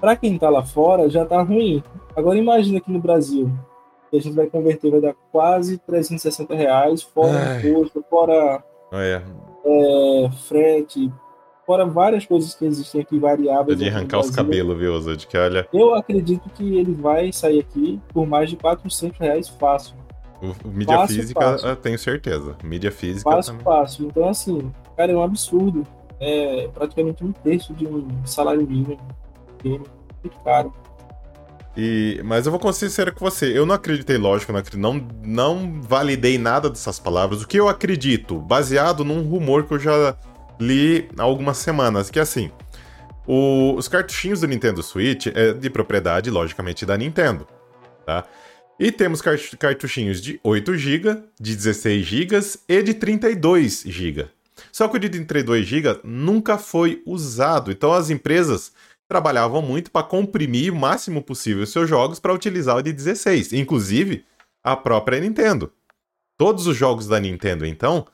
para 0.00 0.14
quem 0.14 0.38
tá 0.38 0.48
lá 0.48 0.62
fora 0.62 1.10
já 1.10 1.24
tá 1.24 1.42
ruim. 1.42 1.82
Agora 2.14 2.38
imagina 2.38 2.78
aqui 2.78 2.92
no 2.92 3.00
Brasil, 3.00 3.50
que 4.10 4.16
a 4.16 4.20
gente 4.20 4.36
vai 4.36 4.46
converter, 4.46 4.90
vai 4.90 5.00
dar 5.00 5.14
quase 5.32 5.78
360 5.78 6.54
reais, 6.54 7.02
fora 7.02 7.60
imposto, 7.60 8.04
fora 8.08 8.62
é. 8.92 9.22
É, 9.64 10.30
frete, 10.46 11.12
fora 11.66 11.84
várias 11.84 12.24
coisas 12.24 12.54
que 12.54 12.64
existem 12.64 13.00
aqui 13.00 13.18
variáveis. 13.18 13.76
De 13.76 13.88
arrancar 13.88 14.20
os 14.20 14.30
cabelos, 14.30 14.78
viu, 14.78 14.98
Zod? 15.00 15.26
Que 15.26 15.36
olha. 15.36 15.68
Eu 15.72 15.94
acredito 15.94 16.48
que 16.50 16.78
ele 16.78 16.92
vai 16.94 17.32
sair 17.32 17.58
aqui 17.58 18.00
por 18.14 18.26
mais 18.26 18.48
de 18.48 18.56
400 18.56 19.18
reais 19.18 19.48
fácil. 19.48 19.96
O, 20.40 20.68
mídia 20.68 20.96
fácil, 20.96 21.16
física, 21.16 21.40
fácil. 21.40 21.68
eu 21.68 21.76
tenho 21.76 21.98
certeza. 21.98 22.56
Mídia 22.62 22.92
física. 22.92 23.28
Fácil, 23.28 23.52
também. 23.52 23.64
fácil. 23.64 24.06
Então, 24.06 24.28
assim, 24.28 24.72
cara, 24.96 25.12
é 25.12 25.16
um 25.16 25.22
absurdo. 25.22 25.84
É 26.20 26.68
praticamente 26.72 27.24
um 27.24 27.32
terço 27.32 27.74
de 27.74 27.86
um 27.86 28.08
salário 28.24 28.66
mínimo. 28.66 28.98
Muito 29.64 30.38
caro. 30.44 30.72
E, 31.76 32.22
mas 32.24 32.46
eu 32.46 32.52
vou 32.52 32.72
ser 32.72 32.88
sincero 32.88 33.14
com 33.14 33.22
você, 33.22 33.56
eu 33.56 33.66
não 33.66 33.74
acreditei, 33.74 34.16
lógico, 34.16 34.50
não, 34.50 34.62
não, 34.94 35.08
não 35.22 35.82
validei 35.82 36.38
nada 36.38 36.70
dessas 36.70 36.98
palavras. 36.98 37.42
O 37.42 37.46
que 37.46 37.60
eu 37.60 37.68
acredito, 37.68 38.38
baseado 38.38 39.04
num 39.04 39.20
rumor 39.22 39.64
que 39.64 39.74
eu 39.74 39.78
já 39.78 40.16
li 40.60 41.08
há 41.18 41.22
algumas 41.22 41.58
semanas, 41.58 42.10
que 42.10 42.18
é 42.18 42.22
assim: 42.22 42.50
o, 43.26 43.74
os 43.76 43.88
cartuchinhos 43.88 44.40
do 44.40 44.46
Nintendo 44.46 44.82
Switch 44.82 45.26
é 45.26 45.52
de 45.52 45.68
propriedade, 45.68 46.30
logicamente, 46.30 46.86
da 46.86 46.96
Nintendo, 46.96 47.46
tá? 48.04 48.24
E 48.78 48.92
temos 48.92 49.22
cartuchinhos 49.22 50.20
de 50.20 50.38
8 50.44 50.76
GB, 50.76 51.22
de 51.40 51.56
16 51.56 52.04
GB 52.04 52.36
e 52.68 52.82
de 52.82 52.92
32 52.92 53.84
GB. 53.86 54.28
Só 54.70 54.86
que 54.86 54.96
o 54.96 55.00
de 55.00 55.08
32 55.08 55.66
GB 55.66 56.00
nunca 56.04 56.58
foi 56.58 57.02
usado, 57.06 57.70
então 57.70 57.92
as 57.92 58.10
empresas 58.10 58.72
trabalhavam 59.08 59.62
muito 59.62 59.90
para 59.90 60.06
comprimir 60.06 60.72
o 60.72 60.76
máximo 60.76 61.22
possível 61.22 61.62
os 61.62 61.70
seus 61.70 61.88
jogos 61.88 62.18
para 62.18 62.34
utilizar 62.34 62.76
o 62.76 62.82
de 62.82 62.92
16, 62.92 63.52
inclusive 63.52 64.24
a 64.62 64.76
própria 64.76 65.20
Nintendo. 65.20 65.72
Todos 66.36 66.66
os 66.66 66.76
jogos 66.76 67.06
da 67.06 67.18
Nintendo, 67.18 67.64
então, 67.64 68.06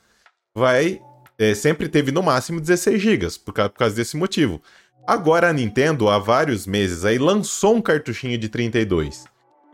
vai 0.55 1.01
é, 1.43 1.55
sempre 1.55 1.89
teve 1.89 2.13
no 2.13 2.23
máximo 2.23 2.61
16 2.61 3.01
GB, 3.01 3.27
por, 3.45 3.53
por 3.53 3.71
causa 3.71 3.97
desse 3.97 4.17
motivo. 4.17 4.61
Agora 5.07 5.49
a 5.49 5.53
Nintendo, 5.53 6.09
há 6.09 6.19
vários 6.19 6.67
meses 6.67 7.05
aí, 7.05 7.19
lançou 7.19 7.77
um 7.77 7.83
cartuchinho 7.83 8.39
de 8.39 8.49
32. 8.49 9.25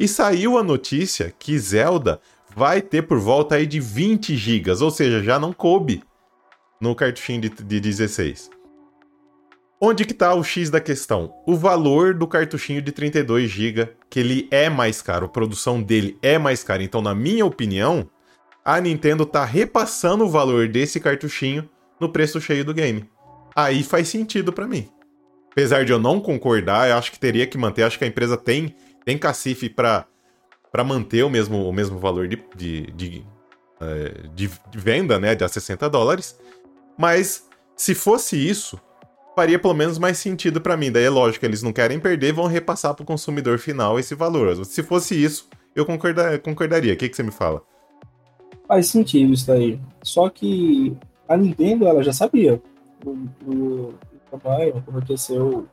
E 0.01 0.09
saiu 0.09 0.57
a 0.57 0.63
notícia 0.63 1.35
que 1.39 1.59
Zelda 1.59 2.21
vai 2.57 2.81
ter 2.81 3.03
por 3.03 3.19
volta 3.19 3.57
aí 3.57 3.67
de 3.67 3.79
20 3.79 4.37
GB, 4.37 4.71
ou 4.83 4.91
seja, 4.91 5.23
já 5.23 5.39
não 5.39 5.53
coube 5.53 6.03
no 6.81 6.95
cartuchinho 6.95 7.41
de, 7.43 7.49
de 7.51 7.81
16. 7.81 8.51
Onde 9.81 10.05
que 10.05 10.15
tá 10.15 10.35
o 10.35 10.43
X 10.43 10.71
da 10.71 10.81
questão? 10.81 11.33
O 11.47 11.55
valor 11.55 12.15
do 12.15 12.27
cartuchinho 12.27 12.83
de 12.83 12.91
32 12.91 13.49
GB, 13.49 13.89
que 14.11 14.19
ele 14.19 14.49
é 14.51 14.69
mais 14.69 15.01
caro, 15.01 15.27
a 15.27 15.29
produção 15.29 15.81
dele 15.81 16.19
é 16.21 16.37
mais 16.37 16.65
cara. 16.65 16.83
Então, 16.83 17.01
na 17.01 17.15
minha 17.15 17.47
opinião, 17.47 18.09
a 18.69 18.83
Nintendo 18.83 19.25
tá 19.25 19.47
repassando 19.47 20.27
o 20.27 20.29
valor 20.29 20.69
desse 20.69 21.01
cartuchinho 21.01 21.67
no 21.99 22.13
preço 22.13 22.39
cheio 22.39 22.63
do 22.63 22.75
game. 22.75 23.09
Aí 23.57 23.83
faz 23.83 24.09
sentido 24.09 24.53
para 24.53 24.67
mim. 24.67 24.87
Apesar 25.51 25.87
de 25.87 25.93
eu 25.93 25.99
não 25.99 26.21
concordar, 26.21 26.87
eu 26.87 26.99
acho 26.99 27.11
que 27.11 27.19
teria 27.19 27.47
que 27.47 27.57
manter, 27.57 27.85
acho 27.85 27.99
que 27.99 28.05
a 28.05 28.09
empresa 28.09 28.37
tem 28.37 28.77
tem 29.07 29.17
cacife 29.17 29.71
para 29.71 30.05
para 30.71 30.85
manter 30.85 31.23
o 31.23 31.31
mesmo, 31.31 31.67
o 31.67 31.73
mesmo 31.73 31.99
valor 31.99 32.29
de, 32.29 32.39
de, 32.55 32.91
de, 32.91 33.27
é, 33.81 34.29
de, 34.35 34.51
de 34.71 34.79
venda, 34.79 35.19
né, 35.19 35.35
de 35.35 35.43
a 35.43 35.49
60 35.49 35.89
dólares. 35.89 36.39
Mas 36.99 37.49
se 37.75 37.95
fosse 37.95 38.37
isso, 38.37 38.79
faria 39.35 39.59
pelo 39.59 39.73
menos 39.73 39.99
mais 39.99 40.19
sentido 40.19 40.61
para 40.61 40.77
mim. 40.77 40.93
Daí 40.93 41.05
é 41.05 41.11
lógico, 41.11 41.47
eles 41.47 41.63
não 41.63 41.73
querem 41.73 41.99
perder, 41.99 42.35
vão 42.35 42.47
repassar 42.47 42.93
para 42.93 43.03
o 43.03 43.07
consumidor 43.07 43.59
final 43.59 43.99
esse 43.99 44.15
valor. 44.15 44.63
Se 44.67 44.83
fosse 44.83 45.15
isso, 45.15 45.49
eu 45.75 45.87
concordar, 45.87 46.39
concordaria. 46.41 46.93
O 46.93 46.97
que, 46.99 47.09
que 47.09 47.17
você 47.17 47.23
me 47.23 47.33
fala? 47.33 47.63
Faz 48.69 48.87
sentido 48.89 49.33
isso 49.33 49.47
daí. 49.47 49.81
Só 50.03 50.29
que 50.29 50.95
a 51.27 51.37
Nintendo, 51.37 51.87
ela 51.87 52.03
já 52.03 52.13
sabia. 52.13 52.63
O, 53.05 53.11
o, 53.47 53.95
o 54.31 54.39
como 54.39 54.95
aconteceu 54.95 55.67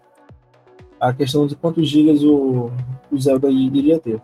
a 1.00 1.14
questão 1.14 1.46
de 1.46 1.56
quantos 1.56 1.90
gigas 1.90 2.24
o, 2.24 2.72
o 3.12 3.20
Zelda 3.20 3.50
iria 3.50 4.00
ter. 4.00 4.22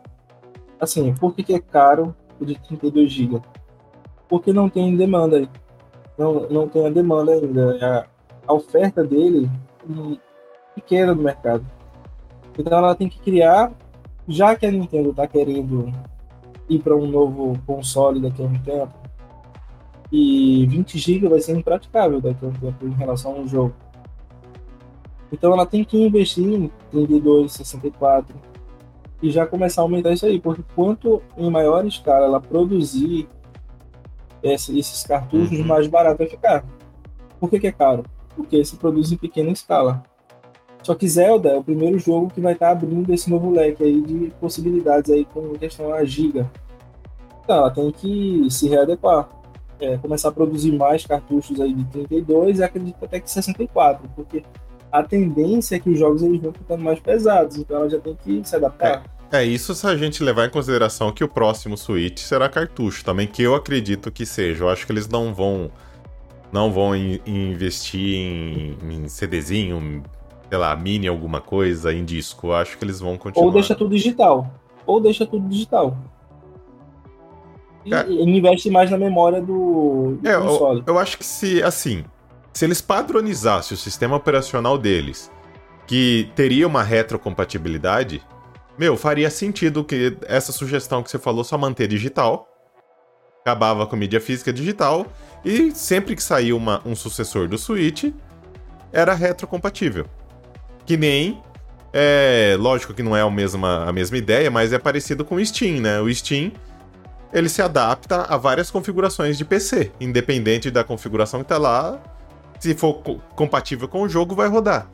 Assim, 0.80 1.14
por 1.14 1.36
que, 1.36 1.44
que 1.44 1.54
é 1.54 1.60
caro 1.60 2.16
o 2.40 2.46
de 2.46 2.58
32 2.60 3.12
GB? 3.12 3.42
Porque 4.30 4.54
não 4.54 4.70
tem 4.70 4.96
demanda. 4.96 5.48
Não, 6.18 6.48
não 6.50 6.68
tem 6.68 6.88
a 6.88 6.90
demanda 6.90 7.34
ainda. 7.34 7.78
A, 7.86 8.06
a 8.48 8.54
oferta 8.54 9.04
dele 9.04 9.50
pequena 10.74 11.14
no 11.14 11.22
mercado. 11.22 11.66
Então 12.58 12.78
ela 12.78 12.96
tem 12.96 13.10
que 13.10 13.20
criar, 13.20 13.72
já 14.28 14.56
que 14.56 14.66
a 14.66 14.72
Nintendo 14.72 15.12
está 15.12 15.28
querendo 15.28 15.92
ir 16.70 16.80
para 16.80 16.96
um 16.96 17.08
novo 17.08 17.58
console 17.66 18.20
daqui 18.20 18.42
a 18.42 18.46
um 18.46 18.58
tempo, 18.60 18.94
e 20.12 20.66
20 20.68 20.98
GB 20.98 21.30
vai 21.30 21.40
ser 21.40 21.56
impraticável 21.56 22.20
daqui 22.20 22.46
a 22.46 22.50
um 22.50 22.54
tempo 22.54 22.86
em 22.86 22.92
relação 22.92 23.36
ao 23.36 23.48
jogo. 23.48 23.74
Então 25.32 25.54
ela 25.54 25.66
tem 25.66 25.84
que 25.84 25.98
investir 25.98 26.46
em 26.46 26.72
32, 26.92 27.54
64 27.54 28.36
e 29.24 29.32
já 29.32 29.46
começar 29.46 29.82
a 29.82 29.84
aumentar 29.84 30.12
isso 30.12 30.26
aí, 30.26 30.40
porque 30.40 30.64
quanto 30.76 31.22
em 31.38 31.50
maior 31.50 31.86
escala 31.86 32.26
ela 32.26 32.42
produzir 32.42 33.30
esses 34.44 35.04
cartuchos, 35.04 35.60
uhum. 35.60 35.66
mais 35.66 35.88
barato 35.88 36.18
vai 36.18 36.28
ficar. 36.28 36.66
Por 37.40 37.50
que, 37.50 37.60
que 37.60 37.68
é 37.68 37.72
caro? 37.72 38.04
porque 38.36 38.64
se 38.64 38.76
produz 38.78 39.12
em 39.12 39.18
pequena 39.18 39.52
escala. 39.52 40.04
Só 40.84 40.96
que 40.96 41.08
Zelda 41.08 41.50
é 41.50 41.58
o 41.58 41.64
primeiro 41.64 42.00
jogo 42.00 42.32
que 42.34 42.42
vai 42.42 42.54
estar 42.54 42.72
abrindo 42.72 43.14
esse 43.14 43.30
novo 43.30 43.52
leque 43.52 43.84
aí 43.84 44.02
de 44.02 44.32
possibilidades 44.40 45.12
aí 45.12 45.26
com 45.26 45.54
questão 45.54 45.94
a 45.94 46.04
giga. 46.04 46.50
Então, 47.44 47.58
ela 47.58 47.72
tem 47.72 47.92
que 47.92 48.48
se 48.50 48.68
readequar. 48.68 49.30
É, 49.80 49.98
começar 49.98 50.30
a 50.30 50.32
produzir 50.32 50.72
mais 50.72 51.06
cartuchos 51.08 51.60
aí 51.60 51.74
de 51.74 51.84
32 51.86 52.60
e 52.60 52.64
acredito 52.64 53.04
até 53.04 53.20
que 53.20 53.30
64, 53.30 54.08
porque 54.16 54.44
a 54.92 55.02
tendência 55.02 55.76
é 55.76 55.80
que 55.80 55.90
os 55.90 55.98
jogos 55.98 56.22
eles 56.22 56.40
vão 56.40 56.54
ficando 56.54 56.84
mais 56.84 57.00
pesados, 57.00 57.58
então 57.58 57.78
ela 57.78 57.90
já 57.90 58.00
tem 58.00 58.16
que 58.16 58.48
se 58.48 58.56
adaptar. 58.56 59.04
É, 59.32 59.40
é, 59.40 59.44
isso 59.44 59.74
se 59.74 59.88
a 59.88 59.96
gente 59.96 60.24
levar 60.24 60.46
em 60.46 60.52
consideração 60.52 61.12
que 61.12 61.24
o 61.24 61.28
próximo 61.28 61.76
Switch 61.76 62.20
será 62.20 62.48
cartucho 62.48 63.04
também, 63.04 63.26
que 63.26 63.42
eu 63.42 63.56
acredito 63.56 64.12
que 64.12 64.24
seja. 64.24 64.66
Eu 64.66 64.70
acho 64.70 64.86
que 64.86 64.92
eles 64.92 65.08
não 65.08 65.34
vão 65.34 65.72
não 66.52 66.72
vão 66.72 66.96
in, 66.96 67.20
investir 67.26 68.18
em, 68.18 68.78
em 68.84 69.08
CDzinho, 69.08 70.04
sei 70.52 70.58
lá, 70.58 70.76
mini 70.76 71.08
alguma 71.08 71.40
coisa, 71.40 71.94
em 71.94 72.04
disco. 72.04 72.52
Acho 72.52 72.78
que 72.78 72.84
eles 72.84 73.00
vão 73.00 73.18
continuar. 73.18 73.46
Ou 73.46 73.54
deixa 73.54 73.74
tudo 73.74 73.96
digital. 73.96 74.54
Ou 74.86 75.00
deixa 75.00 75.26
tudo 75.26 75.48
digital. 75.48 75.98
E, 77.86 77.94
é. 77.94 78.06
e 78.10 78.22
investe 78.22 78.70
mais 78.70 78.92
na 78.92 78.98
memória 78.98 79.40
do, 79.40 80.18
do 80.22 80.28
é, 80.28 80.38
console. 80.38 80.84
Eu, 80.86 80.96
eu 80.96 81.00
acho 81.00 81.18
que 81.18 81.26
se, 81.26 81.64
assim, 81.64 82.04
se 82.52 82.66
eles 82.66 82.82
padronizassem 82.82 83.76
o 83.76 83.78
sistema 83.78 84.18
operacional 84.18 84.78
deles, 84.78 85.32
que 85.88 86.30
teria 86.36 86.68
uma 86.68 86.84
retrocompatibilidade, 86.84 88.22
meu, 88.78 88.98
faria 88.98 89.30
sentido 89.30 89.86
que 89.86 90.18
essa 90.28 90.52
sugestão 90.52 91.02
que 91.02 91.10
você 91.10 91.18
falou 91.18 91.46
só 91.46 91.58
manter 91.58 91.88
digital, 91.88 92.46
acabava 93.40 93.88
com 93.88 93.96
mídia 93.96 94.20
física 94.20 94.52
digital 94.52 95.06
e 95.46 95.72
sempre 95.72 96.14
que 96.14 96.22
saiu 96.22 96.58
uma, 96.58 96.82
um 96.86 96.94
sucessor 96.94 97.48
do 97.48 97.58
Switch, 97.58 98.14
era 98.92 99.14
retrocompatível. 99.14 100.06
Que 100.86 100.98
nem. 100.98 101.42
É, 101.94 102.56
lógico 102.58 102.94
que 102.94 103.04
não 103.04 103.16
é 103.16 103.22
a 103.22 103.30
mesma, 103.30 103.86
a 103.86 103.92
mesma 103.92 104.18
ideia, 104.18 104.50
mas 104.50 104.72
é 104.72 104.80
parecido 104.80 105.26
com 105.26 105.36
o 105.36 105.46
Steam, 105.46 105.82
né? 105.82 106.00
O 106.00 106.14
Steam 106.14 106.52
ele 107.34 107.48
se 107.48 107.62
adapta 107.62 108.24
a 108.24 108.38
várias 108.38 108.70
configurações 108.70 109.38
de 109.38 109.46
PC, 109.46 109.92
independente 110.00 110.70
da 110.70 110.84
configuração 110.84 111.42
que 111.42 111.50
tá 111.50 111.58
lá. 111.58 112.02
Se 112.60 112.76
for 112.76 113.02
compatível 113.36 113.88
com 113.88 114.04
o 114.04 114.10
jogo, 114.10 114.36
vai 114.36 114.48
rodar. 114.48 114.90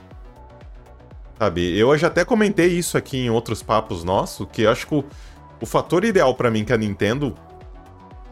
Sabe? 1.38 1.78
Eu 1.78 1.96
já 1.98 2.08
até 2.08 2.24
comentei 2.24 2.68
isso 2.68 2.98
aqui 2.98 3.18
em 3.18 3.30
outros 3.30 3.62
papos 3.62 4.04
nossos, 4.04 4.48
que 4.52 4.64
eu 4.64 4.72
acho 4.72 4.88
que 4.88 4.96
o, 4.96 5.04
o 5.62 5.66
fator 5.66 6.04
ideal 6.04 6.34
para 6.36 6.50
mim 6.50 6.64
que 6.64 6.74
a 6.74 6.78
Nintendo 6.78 7.36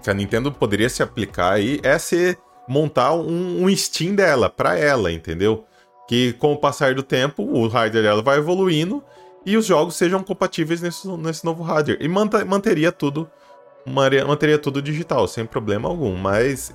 que 0.02 0.10
a 0.10 0.14
Nintendo 0.14 0.52
poderia 0.52 0.88
se 0.88 1.02
aplicar 1.02 1.54
aí 1.54 1.80
é 1.82 1.98
ser 1.98 2.38
montar 2.68 3.14
um, 3.14 3.64
um 3.64 3.76
Steam 3.76 4.14
dela 4.14 4.50
para 4.50 4.78
ela, 4.78 5.12
entendeu? 5.12 5.66
Que 6.08 6.34
com 6.34 6.54
o 6.54 6.58
passar 6.58 6.94
do 6.94 7.04
tempo 7.04 7.44
o 7.44 7.68
hardware 7.68 8.04
dela 8.04 8.22
vai 8.22 8.38
evoluindo 8.38 9.04
e 9.46 9.58
os 9.58 9.66
jogos 9.66 9.96
sejam 9.96 10.24
compatíveis 10.24 10.82
nesse, 10.82 11.08
nesse 11.08 11.46
novo 11.46 11.64
hardware 11.64 11.98
e 12.02 12.08
manta, 12.08 12.44
manteria 12.44 12.92
tudo 12.92 13.30
manteria 13.86 14.58
tudo 14.58 14.82
digital 14.82 15.28
sem 15.28 15.46
problema 15.46 15.88
algum, 15.88 16.16
mas 16.16 16.74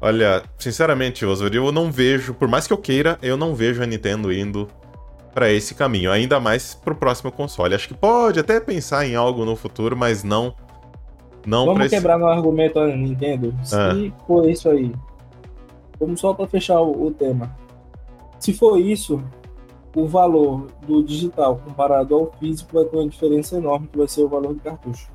olha, 0.00 0.42
sinceramente, 0.58 1.26
Oswald, 1.26 1.54
eu 1.54 1.70
não 1.70 1.92
vejo, 1.92 2.32
por 2.32 2.48
mais 2.48 2.66
que 2.66 2.72
eu 2.72 2.78
queira, 2.78 3.18
eu 3.20 3.36
não 3.36 3.54
vejo 3.54 3.82
a 3.82 3.86
Nintendo 3.86 4.32
indo 4.32 4.66
para 5.34 5.52
esse 5.52 5.74
caminho, 5.74 6.10
ainda 6.10 6.40
mais 6.40 6.74
pro 6.74 6.94
próximo 6.94 7.30
console. 7.30 7.74
Acho 7.74 7.86
que 7.86 7.94
pode 7.94 8.40
até 8.40 8.58
pensar 8.58 9.06
em 9.06 9.14
algo 9.14 9.44
no 9.44 9.54
futuro, 9.54 9.94
mas 9.96 10.24
não 10.24 10.54
não 11.46 11.66
Vamos 11.66 11.86
esse... 11.86 11.94
quebrar 11.94 12.18
no 12.18 12.26
argumento 12.26 12.74
da 12.74 12.86
Nintendo. 12.86 13.54
Se 13.62 13.76
é. 13.76 14.12
for 14.26 14.48
isso 14.48 14.68
aí, 14.68 14.92
vamos 15.98 16.20
só 16.20 16.34
para 16.34 16.46
fechar 16.46 16.80
o, 16.80 17.06
o, 17.06 17.10
tema. 17.10 17.56
Se 18.40 18.54
for 18.54 18.80
isso, 18.80 19.22
o 19.94 20.06
valor 20.06 20.66
do 20.86 21.02
digital 21.02 21.58
comparado 21.58 22.14
ao 22.14 22.32
físico 22.32 22.72
vai 22.72 22.84
ter 22.86 22.96
uma 22.96 23.08
diferença 23.08 23.58
enorme, 23.58 23.86
que 23.86 23.98
vai 23.98 24.08
ser 24.08 24.22
o 24.22 24.28
valor 24.28 24.54
do 24.54 24.60
cartucho. 24.60 25.10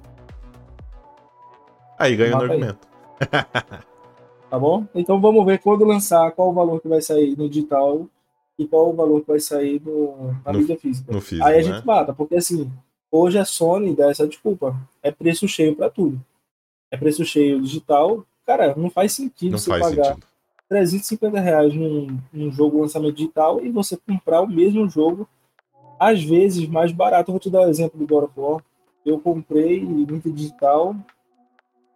Aí 1.98 2.16
ganha 2.16 2.38
o 2.38 2.42
argumento. 2.42 2.88
tá 4.50 4.60
bom? 4.60 4.86
Então 4.94 5.20
vamos 5.20 5.44
ver 5.44 5.60
quando 5.60 5.84
lançar 5.84 6.32
qual 6.34 6.50
o 6.50 6.54
valor 6.54 6.80
que 6.80 6.88
vai 6.88 7.02
sair 7.02 7.36
no 7.36 7.50
digital 7.50 8.08
e 8.60 8.68
qual 8.68 8.92
o 8.92 8.96
valor 8.96 9.22
que 9.22 9.28
vai 9.28 9.40
sair 9.40 9.82
no, 9.84 10.36
na 10.46 10.54
no, 10.54 10.60
mídia 10.60 10.78
física. 10.78 11.12
No 11.12 11.20
físico, 11.20 11.48
Aí 11.48 11.56
a 11.56 11.58
né? 11.58 11.64
gente 11.64 11.86
mata, 11.86 12.14
porque 12.14 12.36
assim, 12.36 12.72
hoje 13.12 13.40
a 13.40 13.46
Sony 13.46 13.96
dá 13.96 14.12
essa 14.12 14.28
desculpa. 14.28 14.76
É 15.02 15.10
preço 15.10 15.48
cheio 15.48 15.76
para 15.76 15.90
tudo. 15.90 16.22
É 16.92 16.98
preço 16.98 17.26
cheio 17.26 17.60
digital. 17.60 18.24
Cara, 18.46 18.76
não 18.76 18.92
faz 18.92 19.14
sentido 19.14 19.54
não 19.54 19.58
você 19.58 19.70
faz 19.70 19.82
pagar 19.82 20.06
sentido. 20.10 20.28
350 20.70 21.40
reais 21.40 21.74
num, 21.74 22.20
num 22.34 22.52
jogo 22.52 22.82
lançamento 22.82 23.16
digital 23.16 23.64
e 23.64 23.70
você 23.70 23.98
comprar 23.98 24.42
o 24.42 24.48
mesmo 24.48 24.90
jogo, 24.90 25.28
às 26.00 26.24
vezes 26.24 26.68
mais 26.68 26.92
barato. 26.92 27.32
Vou 27.32 27.40
te 27.40 27.50
dar 27.50 27.62
o 27.62 27.66
um 27.66 27.70
exemplo 27.70 28.00
do 28.00 28.08
God 28.08 28.26
of 28.26 28.34
War. 28.40 28.64
Eu 29.06 29.20
comprei 29.20 29.86
mídia 29.86 30.32
digital, 30.32 30.96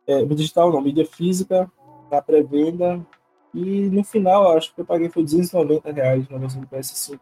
é, 0.06 0.24
digital 0.26 0.72
não, 0.72 0.82
mídia 0.82 1.06
física, 1.06 1.70
na 2.12 2.22
pré-venda, 2.22 3.04
e 3.54 3.90
no 3.90 4.04
final, 4.04 4.56
acho 4.56 4.74
que 4.74 4.82
eu 4.82 4.86
paguei 4.86 5.10
foi 5.10 5.24
290 5.24 5.92
reais 5.92 6.30
na 6.30 6.38
versão 6.38 6.62
do 6.62 6.68
PS5. 6.68 7.20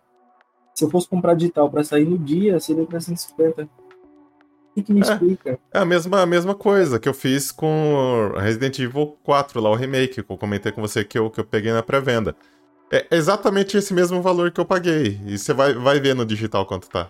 Se 0.73 0.83
eu 0.83 0.89
fosse 0.89 1.07
comprar 1.07 1.33
digital 1.36 1.69
para 1.69 1.83
sair 1.83 2.05
no 2.05 2.17
dia, 2.17 2.60
seria 2.60 2.86
350. 2.86 3.67
O 4.77 4.83
que 4.83 4.93
me 4.93 4.99
é, 4.99 5.03
explica? 5.03 5.59
É 5.73 5.79
a 5.79 5.85
mesma, 5.85 6.21
a 6.21 6.25
mesma 6.25 6.53
coisa 6.53 6.99
que 6.99 7.09
eu 7.09 7.13
fiz 7.13 7.51
com 7.51 8.31
Resident 8.37 8.77
Evil 8.79 9.17
4, 9.23 9.59
lá 9.59 9.71
o 9.71 9.75
remake, 9.75 10.21
que 10.21 10.31
eu 10.31 10.37
comentei 10.37 10.71
com 10.71 10.81
você 10.81 11.03
que 11.03 11.17
eu, 11.17 11.29
que 11.31 11.39
eu 11.39 11.45
peguei 11.45 11.71
na 11.71 11.81
pré-venda. 11.81 12.35
É 12.91 13.07
exatamente 13.11 13.75
esse 13.75 13.93
mesmo 13.93 14.21
valor 14.21 14.51
que 14.51 14.61
eu 14.61 14.65
paguei. 14.65 15.19
E 15.25 15.37
você 15.37 15.53
vai, 15.53 15.73
vai 15.73 15.99
ver 15.99 16.15
no 16.15 16.25
digital 16.25 16.65
quanto 16.65 16.87
tá. 16.89 17.09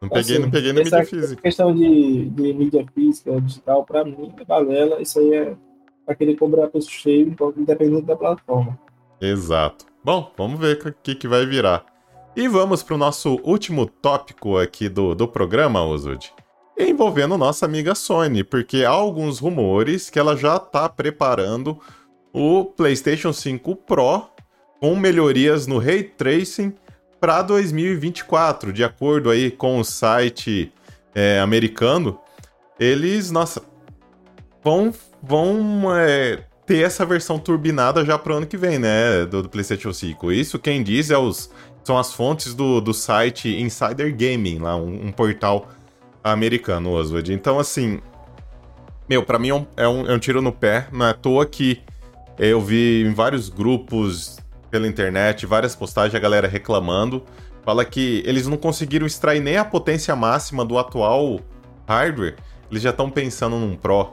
Não 0.00 0.08
peguei, 0.08 0.34
assim, 0.34 0.42
não 0.42 0.50
peguei 0.50 0.72
na 0.72 0.82
mídia 0.82 1.04
física. 1.04 1.42
questão 1.42 1.74
de, 1.74 2.24
de 2.30 2.52
mídia 2.52 2.84
física, 2.94 3.40
digital, 3.40 3.84
pra 3.84 4.04
mim, 4.04 4.34
é 4.38 4.44
balela. 4.44 5.00
Isso 5.00 5.18
aí 5.20 5.34
é 5.34 5.56
para 6.04 6.14
querer 6.14 6.36
cobrar 6.36 6.68
preço 6.68 6.90
cheio, 6.90 7.34
independente 7.56 8.06
da 8.06 8.16
plataforma. 8.16 8.78
Exato. 9.20 9.86
Bom, 10.02 10.30
vamos 10.36 10.60
ver 10.60 10.76
o 10.84 10.92
que, 10.92 11.14
que 11.14 11.28
vai 11.28 11.46
virar. 11.46 11.86
E 12.36 12.48
vamos 12.48 12.82
para 12.82 12.96
o 12.96 12.98
nosso 12.98 13.38
último 13.44 13.86
tópico 13.86 14.58
aqui 14.58 14.88
do, 14.88 15.14
do 15.14 15.28
programa, 15.28 15.84
Osud. 15.84 16.32
Envolvendo 16.76 17.38
nossa 17.38 17.64
amiga 17.64 17.94
Sony, 17.94 18.42
porque 18.42 18.84
há 18.84 18.90
alguns 18.90 19.38
rumores 19.38 20.10
que 20.10 20.18
ela 20.18 20.36
já 20.36 20.56
está 20.56 20.88
preparando 20.88 21.78
o 22.32 22.64
PlayStation 22.64 23.32
5 23.32 23.76
Pro 23.76 24.24
com 24.80 24.96
melhorias 24.96 25.68
no 25.68 25.78
Ray 25.78 26.02
Tracing 26.02 26.74
para 27.20 27.40
2024, 27.42 28.72
de 28.72 28.82
acordo 28.82 29.30
aí 29.30 29.52
com 29.52 29.78
o 29.78 29.84
site 29.84 30.72
é, 31.14 31.38
americano. 31.38 32.18
Eles, 32.80 33.30
nossa, 33.30 33.62
vão 34.62 34.92
vão 35.22 35.84
é, 35.96 36.44
ter 36.66 36.84
essa 36.84 37.06
versão 37.06 37.38
turbinada 37.38 38.04
já 38.04 38.18
pro 38.18 38.34
ano 38.34 38.46
que 38.46 38.56
vem, 38.56 38.78
né? 38.78 39.24
Do, 39.24 39.42
do, 39.42 39.48
PlayStation 39.48 39.92
5. 39.92 40.32
Isso 40.32 40.58
quem 40.58 40.82
diz 40.82 41.10
é 41.10 41.16
os, 41.16 41.50
são 41.84 41.98
as 41.98 42.12
fontes 42.12 42.54
do, 42.54 42.80
do 42.80 42.94
site 42.94 43.60
Insider 43.60 44.14
Gaming, 44.16 44.58
lá, 44.58 44.74
um, 44.76 45.06
um 45.06 45.12
portal 45.12 45.68
americano, 46.22 46.90
Oswald. 46.90 47.32
Então, 47.32 47.58
assim. 47.58 48.00
Meu, 49.06 49.22
para 49.22 49.38
mim 49.38 49.50
é 49.50 49.54
um, 49.54 49.66
é, 49.76 49.88
um, 49.88 50.06
é 50.06 50.14
um 50.14 50.18
tiro 50.18 50.40
no 50.40 50.50
pé. 50.50 50.88
Não 50.90 51.04
é 51.04 51.10
à 51.10 51.14
toa 51.14 51.44
que 51.44 51.82
eu 52.38 52.60
vi 52.60 53.04
em 53.04 53.12
vários 53.12 53.50
grupos 53.50 54.38
pela 54.70 54.88
internet, 54.88 55.44
várias 55.44 55.76
postagens, 55.76 56.14
a 56.14 56.18
galera 56.18 56.48
reclamando. 56.48 57.22
Fala 57.62 57.84
que 57.84 58.22
eles 58.26 58.46
não 58.46 58.56
conseguiram 58.56 59.06
extrair 59.06 59.40
nem 59.40 59.56
a 59.56 59.64
potência 59.64 60.16
máxima 60.16 60.64
do 60.64 60.78
atual 60.78 61.40
hardware. 61.86 62.36
Eles 62.70 62.82
já 62.82 62.90
estão 62.90 63.10
pensando 63.10 63.56
num 63.56 63.76
Pro. 63.76 64.12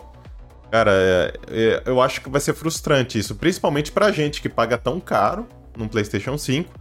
Cara, 0.70 0.92
é, 0.94 1.34
é, 1.50 1.84
eu 1.86 2.02
acho 2.02 2.22
que 2.22 2.30
vai 2.30 2.40
ser 2.40 2.54
frustrante 2.54 3.18
isso, 3.18 3.36
principalmente 3.36 3.92
pra 3.92 4.12
gente 4.12 4.42
que 4.42 4.48
paga 4.48 4.78
tão 4.78 5.00
caro 5.00 5.48
num 5.76 5.88
PlayStation 5.88 6.38
5. 6.38 6.72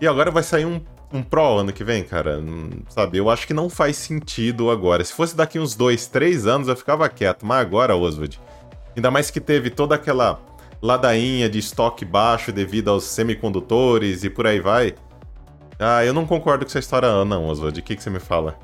E 0.00 0.06
agora 0.06 0.30
vai 0.30 0.42
sair 0.42 0.64
um, 0.64 0.80
um 1.12 1.22
Pro 1.22 1.58
ano 1.58 1.72
que 1.72 1.82
vem, 1.82 2.04
cara. 2.04 2.42
Sabe, 2.88 3.18
eu 3.18 3.28
acho 3.30 3.46
que 3.46 3.54
não 3.54 3.68
faz 3.68 3.96
sentido 3.96 4.70
agora. 4.70 5.04
Se 5.04 5.12
fosse 5.12 5.36
daqui 5.36 5.58
uns 5.58 5.74
dois, 5.74 6.06
três 6.06 6.46
anos, 6.46 6.68
eu 6.68 6.76
ficava 6.76 7.08
quieto. 7.08 7.44
Mas 7.44 7.60
agora, 7.60 7.96
Oswald, 7.96 8.40
ainda 8.96 9.10
mais 9.10 9.30
que 9.30 9.40
teve 9.40 9.70
toda 9.70 9.94
aquela 9.94 10.40
ladainha 10.80 11.48
de 11.48 11.58
estoque 11.58 12.04
baixo 12.04 12.52
devido 12.52 12.88
aos 12.88 13.04
semicondutores 13.04 14.22
e 14.24 14.30
por 14.30 14.46
aí 14.46 14.60
vai. 14.60 14.94
Ah, 15.78 16.04
eu 16.04 16.12
não 16.12 16.26
concordo 16.26 16.64
com 16.64 16.70
essa 16.70 16.78
história, 16.78 17.24
não, 17.24 17.48
Oswald. 17.48 17.78
O 17.78 17.82
que, 17.82 17.96
que 17.96 18.02
você 18.02 18.10
me 18.10 18.20
fala? 18.20 18.56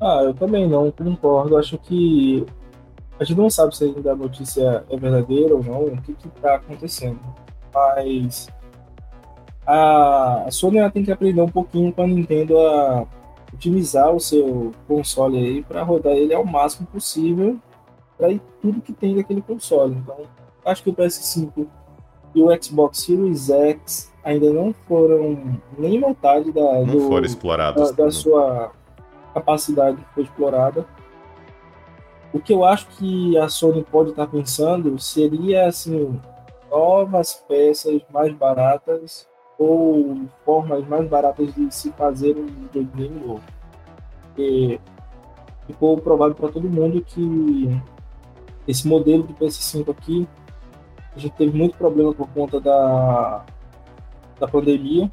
Ah, 0.00 0.22
eu 0.24 0.34
também 0.34 0.68
não 0.68 0.90
concordo. 0.90 1.56
Acho 1.56 1.78
que 1.78 2.44
a 3.18 3.24
gente 3.24 3.38
não 3.38 3.48
sabe 3.48 3.76
se 3.76 3.84
ainda 3.84 4.12
a 4.12 4.16
notícia 4.16 4.84
é 4.90 4.96
verdadeira 4.96 5.54
ou 5.54 5.62
não, 5.62 5.84
o 5.84 6.02
que 6.02 6.12
está 6.12 6.56
acontecendo. 6.56 7.20
Mas 7.72 8.48
a 9.66 10.46
Sony 10.50 10.78
tem 10.90 11.04
que 11.04 11.12
aprender 11.12 11.40
um 11.40 11.48
pouquinho 11.48 11.92
com 11.92 12.02
a 12.02 12.06
Nintendo 12.06 12.58
a 12.58 13.06
otimizar 13.52 14.10
o 14.10 14.20
seu 14.20 14.72
console 14.86 15.38
aí 15.38 15.62
para 15.62 15.82
rodar 15.82 16.12
ele 16.12 16.34
ao 16.34 16.44
máximo 16.44 16.86
possível 16.86 17.56
para 18.18 18.28
tudo 18.60 18.80
que 18.80 18.92
tem 18.92 19.16
daquele 19.16 19.40
console. 19.40 19.94
Então, 19.94 20.16
acho 20.64 20.82
que 20.82 20.90
o 20.90 20.94
PS5 20.94 21.66
e 22.34 22.42
o 22.42 22.62
Xbox 22.62 23.02
Series 23.02 23.48
X 23.48 24.12
ainda 24.22 24.52
não 24.52 24.72
foram 24.86 25.60
nem 25.78 26.00
metade 26.00 26.50
da, 26.52 26.80
não 26.80 26.86
do, 26.86 27.00
foram 27.08 27.24
explorados, 27.24 27.90
da, 27.92 28.04
da 28.04 28.10
sua 28.10 28.72
capacidade 29.32 29.96
que 29.96 30.14
foi 30.14 30.22
explorada. 30.24 30.86
O 32.32 32.40
que 32.40 32.52
eu 32.52 32.64
acho 32.64 32.88
que 32.88 33.38
a 33.38 33.48
Sony 33.48 33.84
pode 33.84 34.10
estar 34.10 34.26
pensando 34.26 34.98
seria 34.98 35.68
assim 35.68 36.20
novas 36.68 37.34
peças 37.46 38.02
mais 38.12 38.32
baratas 38.34 39.28
ou 39.58 40.22
formas 40.44 40.86
mais 40.86 41.08
baratas 41.08 41.54
de 41.54 41.72
se 41.72 41.90
fazer 41.92 42.36
um 42.36 42.46
videogame 42.46 43.20
novo. 43.20 43.42
E 44.36 44.80
ficou 45.66 45.96
provado 45.98 46.34
para 46.34 46.48
todo 46.48 46.68
mundo 46.68 47.02
que 47.02 47.70
esse 48.66 48.86
modelo 48.86 49.22
do 49.22 49.34
PS5 49.34 49.90
aqui 49.90 50.28
a 51.14 51.18
gente 51.18 51.34
teve 51.34 51.56
muito 51.56 51.76
problema 51.76 52.12
por 52.12 52.28
conta 52.28 52.60
da, 52.60 53.44
da 54.40 54.48
pandemia 54.48 55.10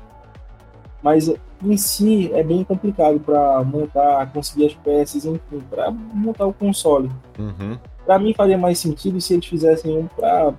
mas 1.01 1.33
em 1.63 1.77
si 1.77 2.31
é 2.33 2.43
bem 2.43 2.63
complicado 2.63 3.19
para 3.19 3.63
montar, 3.63 4.31
conseguir 4.31 4.67
as 4.67 4.73
peças, 4.75 5.25
enfim, 5.25 5.59
para 5.69 5.91
montar 5.91 6.45
o 6.45 6.53
console. 6.53 7.09
Uhum. 7.39 7.77
Para 8.05 8.19
mim 8.19 8.33
faria 8.33 8.57
mais 8.57 8.79
sentido 8.79 9.19
se 9.19 9.33
eles 9.33 9.45
fizessem 9.45 9.97
um 9.97 10.07
para 10.07 10.53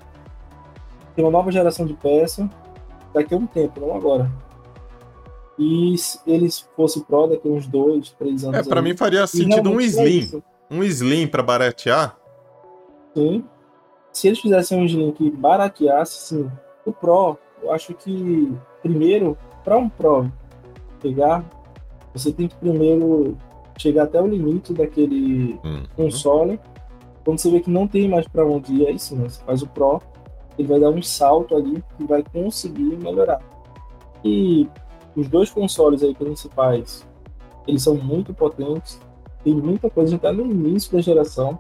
ter 1.15 1.23
uma 1.23 1.31
nova 1.31 1.53
geração 1.53 1.87
de 1.87 1.95
peça 1.95 2.49
daqui 3.13 3.35
a 3.35 3.37
um 3.37 3.47
tempo, 3.47 3.81
não 3.81 3.95
agora. 3.95 4.31
E 5.59 5.97
se 5.99 6.19
eles 6.27 6.69
fossem 6.75 7.03
Pro 7.03 7.27
daqui 7.27 7.49
a 7.49 7.51
uns 7.51 7.67
dois, 7.67 8.11
três 8.19 8.45
anos. 8.45 8.59
É, 8.59 8.63
para 8.63 8.83
mim 8.83 8.97
faria 8.97 9.27
sentido 9.27 9.71
um 9.71 9.81
Slim. 9.81 10.43
um 10.71 10.83
Slim 10.83 11.27
para 11.27 11.43
baratear. 11.43 12.17
Sim. 13.15 13.45
Se 14.13 14.29
eles 14.29 14.41
fizessem 14.41 14.79
um 14.79 14.85
Slim 14.85 15.13
que 15.13 15.31
barateasse, 15.31 16.29
sim. 16.29 16.51
O 16.85 16.93
Pro, 16.93 17.39
eu 17.63 17.71
acho 17.73 17.95
que 17.95 18.53
primeiro 18.83 19.37
para 19.63 19.79
um 19.79 19.89
Pro 19.89 20.31
pegar, 21.01 21.45
você 22.13 22.33
tem 22.33 22.49
que 22.49 22.57
primeiro 22.57 23.37
chegar 23.79 24.05
até 24.05 24.21
o 24.21 24.27
limite 24.27 24.73
daquele 24.73 25.59
uhum. 25.65 25.85
console. 25.97 26.61
Quando 27.25 27.39
você 27.39 27.51
vê 27.51 27.61
que 27.61 27.71
não 27.71 27.87
tem 27.87 28.09
mais 28.09 28.27
para 28.27 28.45
onde 28.45 28.73
ir, 28.75 28.87
aí 28.87 28.99
sim, 28.99 29.17
você 29.17 29.43
faz 29.45 29.63
o 29.63 29.67
Pro, 29.69 30.01
ele 30.59 30.69
vai 30.69 30.81
dar 30.81 30.91
um 30.91 31.03
salto 31.03 31.57
ali 31.57 31.83
e 31.99 32.05
vai 32.05 32.23
conseguir 32.23 32.97
melhorar. 32.97 33.41
E 34.25 34.69
os 35.17 35.29
dois 35.29 35.51
consoles 35.51 36.03
aí 36.03 36.15
principais, 36.15 37.07
eles 37.67 37.83
são 37.83 37.95
muito 37.95 38.33
potentes, 38.33 39.01
tem 39.45 39.55
muita 39.55 39.91
coisa, 39.91 40.11
a 40.11 40.13
gente 40.13 40.21
tá 40.21 40.33
no 40.33 40.45
início 40.45 40.93
da 40.93 41.01
geração. 41.01 41.59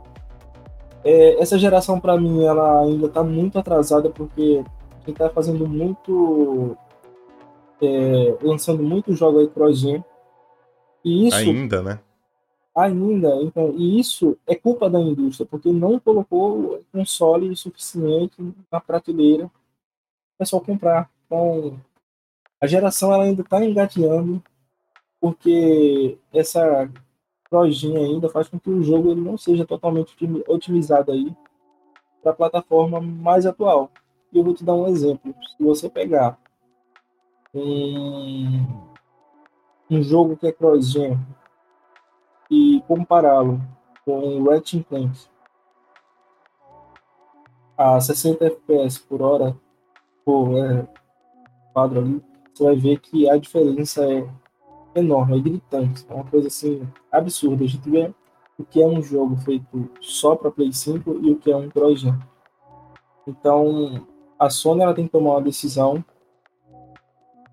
É, 1.04 1.40
essa 1.40 1.58
geração, 1.58 1.98
para 1.98 2.16
mim, 2.16 2.44
ela 2.44 2.82
ainda 2.82 3.06
está 3.06 3.24
muito 3.24 3.58
atrasada, 3.58 4.08
porque 4.08 4.62
a 4.64 4.98
gente 4.98 5.12
está 5.12 5.28
fazendo 5.28 5.66
muito... 5.66 6.76
É, 7.80 8.36
lançando 8.40 8.80
muito 8.84 9.12
jogo 9.12 9.40
aí 9.40 9.48
cross-gen. 9.48 10.04
E 11.04 11.26
isso... 11.26 11.36
Ainda, 11.36 11.82
né? 11.82 11.98
Ainda, 12.74 13.36
então, 13.42 13.74
e 13.76 14.00
isso 14.00 14.38
é 14.46 14.54
culpa 14.54 14.88
da 14.88 14.98
indústria, 14.98 15.46
porque 15.46 15.70
não 15.70 16.00
colocou 16.00 16.80
console 16.90 17.54
suficiente 17.54 18.34
na 18.70 18.80
prateleira 18.80 19.46
para 19.46 20.38
pessoal 20.38 20.62
comprar. 20.62 21.10
Então, 21.26 21.78
a 22.58 22.66
geração 22.66 23.12
ela 23.12 23.24
ainda 23.24 23.42
está 23.42 23.62
engateando, 23.62 24.42
porque 25.20 26.16
essa 26.32 26.90
lojinha 27.50 28.00
ainda 28.00 28.30
faz 28.30 28.48
com 28.48 28.58
que 28.58 28.70
o 28.70 28.82
jogo 28.82 29.10
ele 29.10 29.20
não 29.20 29.36
seja 29.36 29.66
totalmente 29.66 30.16
otimizado 30.48 31.12
aí 31.12 31.36
para 32.22 32.32
a 32.32 32.34
plataforma 32.34 33.02
mais 33.02 33.44
atual. 33.44 33.90
E 34.32 34.38
eu 34.38 34.44
vou 34.44 34.54
te 34.54 34.64
dar 34.64 34.74
um 34.74 34.88
exemplo. 34.88 35.34
Se 35.58 35.62
você 35.62 35.90
pegar 35.90 36.38
um, 37.52 38.64
um 39.90 40.02
jogo 40.02 40.38
que 40.38 40.46
é 40.46 40.52
cross-gen 40.52 41.18
e 42.52 42.82
compará-lo 42.86 43.58
com 44.04 44.44
Ratchet 44.44 44.84
Clank 44.84 45.10
a 47.78 47.98
60 47.98 48.44
fps 48.44 48.98
por 48.98 49.22
hora 49.22 49.56
por 50.22 50.54
é, 50.58 50.86
quadro 51.72 52.00
ali, 52.00 52.22
você 52.52 52.64
vai 52.64 52.76
ver 52.76 53.00
que 53.00 53.28
a 53.28 53.38
diferença 53.38 54.04
é 54.04 54.28
enorme, 54.94 55.38
é 55.38 55.40
gritante. 55.40 56.04
É 56.08 56.14
uma 56.14 56.24
coisa 56.24 56.48
assim 56.48 56.86
absurda. 57.10 57.64
A 57.64 57.66
gente 57.66 57.88
vê 57.88 58.14
o 58.58 58.64
que 58.64 58.82
é 58.82 58.86
um 58.86 59.02
jogo 59.02 59.34
feito 59.38 59.90
só 60.00 60.36
para 60.36 60.50
Play 60.50 60.72
5 60.72 61.20
e 61.22 61.32
o 61.32 61.38
que 61.38 61.50
é 61.50 61.56
um 61.56 61.70
cross 61.70 62.04
Então, 63.26 64.06
a 64.38 64.50
Sony 64.50 64.82
ela 64.82 64.94
tem 64.94 65.06
que 65.06 65.12
tomar 65.12 65.30
uma 65.30 65.42
decisão 65.42 66.04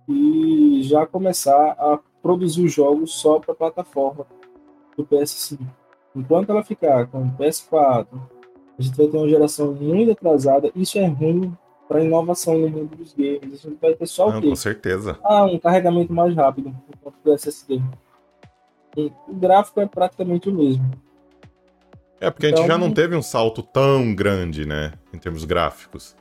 e 0.07 0.81
já 0.83 1.07
começar 1.07 1.71
a 1.71 1.97
produzir 2.21 2.65
os 2.65 2.73
jogos 2.73 3.13
só 3.13 3.39
para 3.39 3.55
plataforma 3.55 4.27
do 4.99 5.05
PS5. 5.05 5.59
Enquanto 6.15 6.49
ela 6.49 6.63
ficar 6.63 7.07
com 7.07 7.23
o 7.23 7.31
PS4, 7.31 8.07
a 8.77 8.81
gente 8.81 8.97
vai 8.97 9.07
ter 9.07 9.17
uma 9.17 9.29
geração 9.29 9.73
muito 9.73 10.11
atrasada. 10.11 10.71
Isso 10.75 10.97
é 10.97 11.05
ruim 11.05 11.55
para 11.87 12.03
inovação 12.03 12.57
no 12.57 12.69
mundo 12.69 12.95
dos 12.95 13.13
games. 13.13 13.65
A 13.65 13.69
gente 13.69 13.79
vai 13.81 13.93
ter 13.93 14.07
só 14.07 14.29
o 14.29 14.41
quê? 14.41 14.49
Com 14.49 14.55
certeza. 14.55 15.17
Ah, 15.23 15.45
um 15.45 15.57
carregamento 15.57 16.13
mais 16.13 16.35
rápido 16.35 16.75
do 17.23 17.33
SSD. 17.33 17.81
E 18.97 19.11
o 19.27 19.33
gráfico 19.33 19.79
é 19.79 19.85
praticamente 19.85 20.49
o 20.49 20.53
mesmo. 20.53 20.89
É, 22.19 22.29
porque 22.29 22.47
então, 22.47 22.59
a 22.59 22.61
gente 22.61 22.67
já 22.67 22.75
então, 22.75 22.87
não 22.87 22.93
teve 22.93 23.15
um 23.15 23.21
salto 23.21 23.63
tão 23.63 24.13
grande, 24.13 24.65
né, 24.65 24.91
em 25.13 25.17
termos 25.17 25.45
gráficos. 25.45 26.17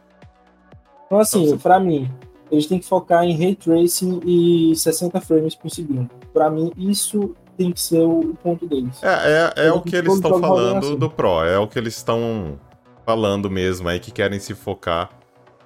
Então, 1.07 1.19
assim, 1.19 1.45
então, 1.45 1.57
você... 1.57 1.63
para 1.63 1.81
mim, 1.81 2.09
eles 2.53 2.67
têm 2.67 2.79
que 2.79 2.87
focar 2.87 3.25
em 3.25 3.37
ray 3.37 3.57
tracing 3.57 4.21
e 4.25 4.77
60 4.77 5.21
frames 5.21 5.55
por 5.55 5.71
segundo. 5.71 6.09
Para 6.33 6.49
mim, 6.51 6.73
isso 6.77 7.35
tem 7.59 7.73
que 7.73 7.81
ser 7.81 8.01
o 8.01 8.35
ponto 8.41 8.67
deles. 8.67 9.03
É, 9.03 9.53
é, 9.57 9.67
é 9.67 9.73
o 9.73 9.83
que 9.83 9.97
eles 9.97 10.15
estão 10.15 10.41
falando 10.41 10.79
assim. 10.79 10.97
do 10.97 11.11
Pro, 11.11 11.45
é 11.45 11.59
o 11.59 11.67
que 11.67 11.77
eles 11.77 11.97
estão 11.97 12.59
falando 13.05 13.51
mesmo 13.51 13.89
aí, 13.89 13.99
que 13.99 14.13
querem 14.13 14.39
se 14.39 14.55
focar 14.55 15.11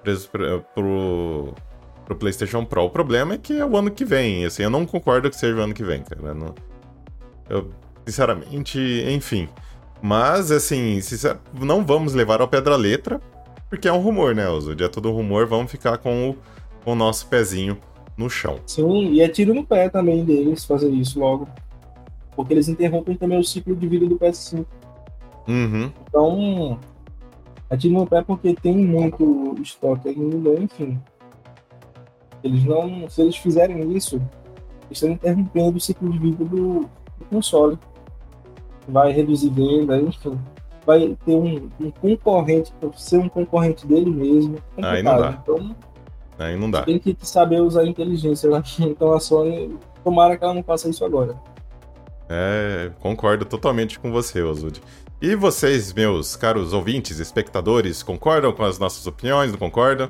preso 0.01 0.27
pro, 0.73 1.53
pro 2.03 2.15
PlayStation 2.15 2.65
Pro. 2.65 2.85
O 2.85 2.89
problema 2.89 3.35
é 3.35 3.37
que 3.37 3.53
é 3.53 3.65
o 3.65 3.77
ano 3.77 3.91
que 3.91 4.03
vem. 4.03 4.43
Assim, 4.43 4.63
eu 4.63 4.69
não 4.71 4.85
concordo 4.85 5.29
que 5.29 5.37
seja 5.37 5.55
o 5.55 5.61
ano 5.61 5.73
que 5.73 5.83
vem, 5.83 6.01
cara. 6.01 6.33
Não, 6.33 6.55
eu, 7.47 7.69
sinceramente, 8.05 8.79
enfim. 9.07 9.47
Mas, 10.01 10.51
assim, 10.51 10.99
sincer, 10.99 11.37
não 11.53 11.85
vamos 11.85 12.13
levar 12.13 12.41
ao 12.41 12.47
pé 12.47 12.59
da 12.59 12.75
letra, 12.75 13.21
porque 13.69 13.87
é 13.87 13.93
um 13.93 14.01
rumor, 14.01 14.35
né, 14.35 14.49
Oso? 14.49 14.71
É 14.71 14.87
tudo 14.87 15.11
rumor, 15.11 15.45
vamos 15.45 15.71
ficar 15.71 15.97
com 15.99 16.31
o, 16.31 16.37
com 16.83 16.91
o 16.91 16.95
nosso 16.95 17.27
pezinho 17.27 17.77
no 18.17 18.29
chão. 18.29 18.59
Sim, 18.65 19.13
e 19.13 19.21
é 19.21 19.29
tiro 19.29 19.53
no 19.53 19.65
pé 19.65 19.89
também 19.89 20.25
deles 20.25 20.65
fazer 20.65 20.89
isso 20.89 21.19
logo. 21.19 21.47
Porque 22.35 22.53
eles 22.53 22.67
interrompem 22.67 23.15
também 23.15 23.39
o 23.39 23.43
ciclo 23.43 23.75
de 23.75 23.87
vida 23.87 24.07
do 24.07 24.17
PS5. 24.17 24.65
Uhum. 25.47 25.91
Então, 26.07 26.79
Atire 27.73 27.91
no 27.91 28.05
pé 28.05 28.21
porque 28.21 28.53
tem 28.53 28.77
muito 28.77 29.55
estoque 29.59 30.09
ainda, 30.09 30.53
enfim. 30.61 30.99
Eles 32.43 32.63
não. 32.65 33.09
Se 33.09 33.21
eles 33.23 33.35
fizerem 33.35 33.91
isso, 33.93 34.21
estão 34.91 35.09
interrompendo 35.09 35.77
o 35.77 35.81
ciclo 35.81 36.11
de 36.11 36.19
vida 36.19 36.45
do, 36.45 36.81
do 36.81 37.25
console. 37.31 37.79
Vai 38.87 39.11
reduzir 39.11 39.49
venda, 39.49 39.97
enfim. 39.97 40.37
Vai 40.85 41.17
ter 41.25 41.35
um, 41.35 41.67
um 41.81 41.89
concorrente, 41.89 42.71
ser 42.95 43.17
um 43.17 43.29
concorrente 43.29 43.87
dele 43.87 44.11
mesmo. 44.11 44.57
Aí 44.77 45.01
não 45.01 45.17
dá. 45.17 45.39
Então, 45.41 45.75
Aí 46.37 46.59
não 46.59 46.69
dá. 46.69 46.83
Tem 46.83 46.99
que 46.99 47.17
saber 47.21 47.59
usar 47.61 47.81
a 47.81 47.87
inteligência. 47.87 48.51
Né? 48.51 48.61
Então 48.81 49.13
a 49.13 49.19
Sony, 49.19 49.75
tomara 50.03 50.37
que 50.37 50.43
ela 50.43 50.53
não 50.53 50.63
faça 50.63 50.89
isso 50.89 51.03
agora. 51.03 51.35
É, 52.35 52.89
concordo 52.99 53.45
totalmente 53.45 53.99
com 53.99 54.11
você, 54.11 54.41
Osud. 54.41 54.81
E 55.21 55.35
vocês, 55.35 55.93
meus 55.93 56.35
caros 56.35 56.73
ouvintes, 56.73 57.19
espectadores, 57.19 58.01
concordam 58.01 58.51
com 58.51 58.63
as 58.63 58.79
nossas 58.79 59.05
opiniões? 59.05 59.51
Não 59.51 59.59
concordam? 59.59 60.09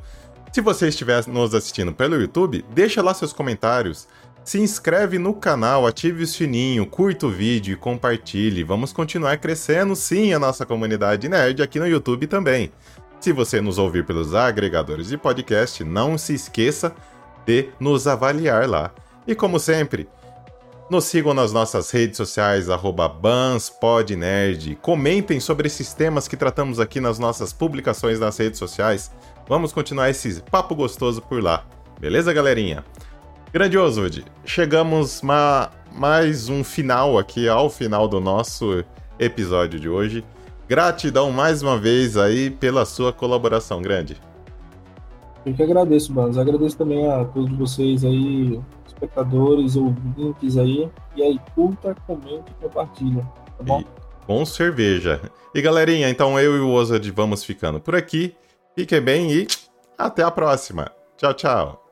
Se 0.53 0.62
você 0.62 0.88
estiver 0.88 1.27
nos 1.27 1.53
assistindo 1.53 1.91
pelo 1.91 2.15
YouTube, 2.15 2.63
deixa 2.73 3.01
lá 3.01 3.13
seus 3.13 3.33
comentários. 3.33 4.07
Se 4.41 4.57
inscreve 4.57 5.19
no 5.19 5.33
canal, 5.33 5.86
ative 5.86 6.23
o 6.23 6.27
sininho, 6.27 6.86
curta 6.86 7.27
o 7.27 7.29
vídeo 7.29 7.73
e 7.73 7.77
compartilhe. 7.77 8.63
Vamos 8.63 8.93
continuar 8.93 9.38
crescendo 9.39 9.93
sim 9.93 10.31
a 10.31 10.39
nossa 10.39 10.65
comunidade 10.65 11.27
nerd 11.27 11.62
aqui 11.62 11.77
no 11.77 11.88
YouTube 11.88 12.25
também. 12.27 12.71
Se 13.19 13.33
você 13.33 13.59
nos 13.59 13.77
ouvir 13.77 14.05
pelos 14.05 14.33
agregadores 14.33 15.09
de 15.09 15.17
podcast, 15.17 15.83
não 15.83 16.17
se 16.17 16.33
esqueça 16.33 16.95
de 17.45 17.67
nos 17.81 18.07
avaliar 18.07 18.69
lá. 18.69 18.93
E 19.27 19.36
como 19.36 19.59
sempre, 19.59 20.07
nos 20.93 21.06
sigam 21.06 21.34
nas 21.34 21.51
nossas 21.51 21.89
redes 21.89 22.17
sociais, 22.17 22.67
banspodnerd. 23.19 24.75
Comentem 24.79 25.39
sobre 25.39 25.65
esses 25.65 25.91
temas 25.91 26.27
que 26.27 26.38
tratamos 26.38 26.79
aqui 26.79 27.01
nas 27.01 27.17
nossas 27.17 27.51
publicações 27.51 28.19
nas 28.19 28.38
redes 28.38 28.60
sociais. 28.60 29.12
Vamos 29.49 29.73
continuar 29.73 30.12
esse 30.12 30.39
papo 30.43 30.75
gostoso 30.75 31.19
por 31.19 31.41
lá. 31.41 31.65
Beleza, 31.99 32.32
galerinha? 32.32 32.86
Grandioso, 33.51 34.01
Woody. 34.01 34.23
Chegamos 34.45 35.23
ma 35.23 35.71
mais 35.91 36.47
um 36.47 36.63
final 36.63 37.17
aqui, 37.17 37.49
ao 37.49 37.71
final 37.71 38.08
do 38.08 38.19
nosso 38.19 38.86
episódio 39.17 39.79
de 39.79 39.89
hoje. 39.89 40.23
Gratidão 40.69 41.32
mais 41.32 41.63
uma 41.63 41.75
vez 41.75 42.17
aí 42.17 42.51
pela 42.51 42.86
sua 42.86 43.12
colaboração, 43.12 43.82
grande. 43.82 44.21
Eu 45.43 45.56
que 45.56 45.63
agradeço, 45.63 46.13
Banos. 46.13 46.38
Agradeço 46.38 46.77
também 46.77 47.10
a 47.10 47.25
todos 47.25 47.58
vocês 47.58 48.06
aí 48.06 48.62
espectadores, 48.93 49.75
ouvintes 49.75 50.58
aí. 50.58 50.89
E 51.15 51.23
aí, 51.23 51.39
curta, 51.56 51.95
comente 52.08 52.51
e 52.51 52.63
compartilha, 52.63 53.21
tá 53.58 53.63
bom? 53.63 53.82
E, 53.82 53.88
com 54.25 54.45
cerveja. 54.45 55.21
E 55.53 55.62
galerinha, 55.62 56.10
então 56.10 56.39
eu 56.39 56.58
e 56.58 56.60
o 56.60 56.71
Ozad 56.71 57.10
vamos 57.12 57.43
ficando 57.43 57.79
por 57.79 57.95
aqui. 57.95 58.36
Fiquem 58.75 59.01
bem 59.01 59.32
e 59.32 59.47
até 59.97 60.23
a 60.23 60.32
próxima. 60.32 60.91
Tchau, 61.17 61.34
tchau. 61.34 61.82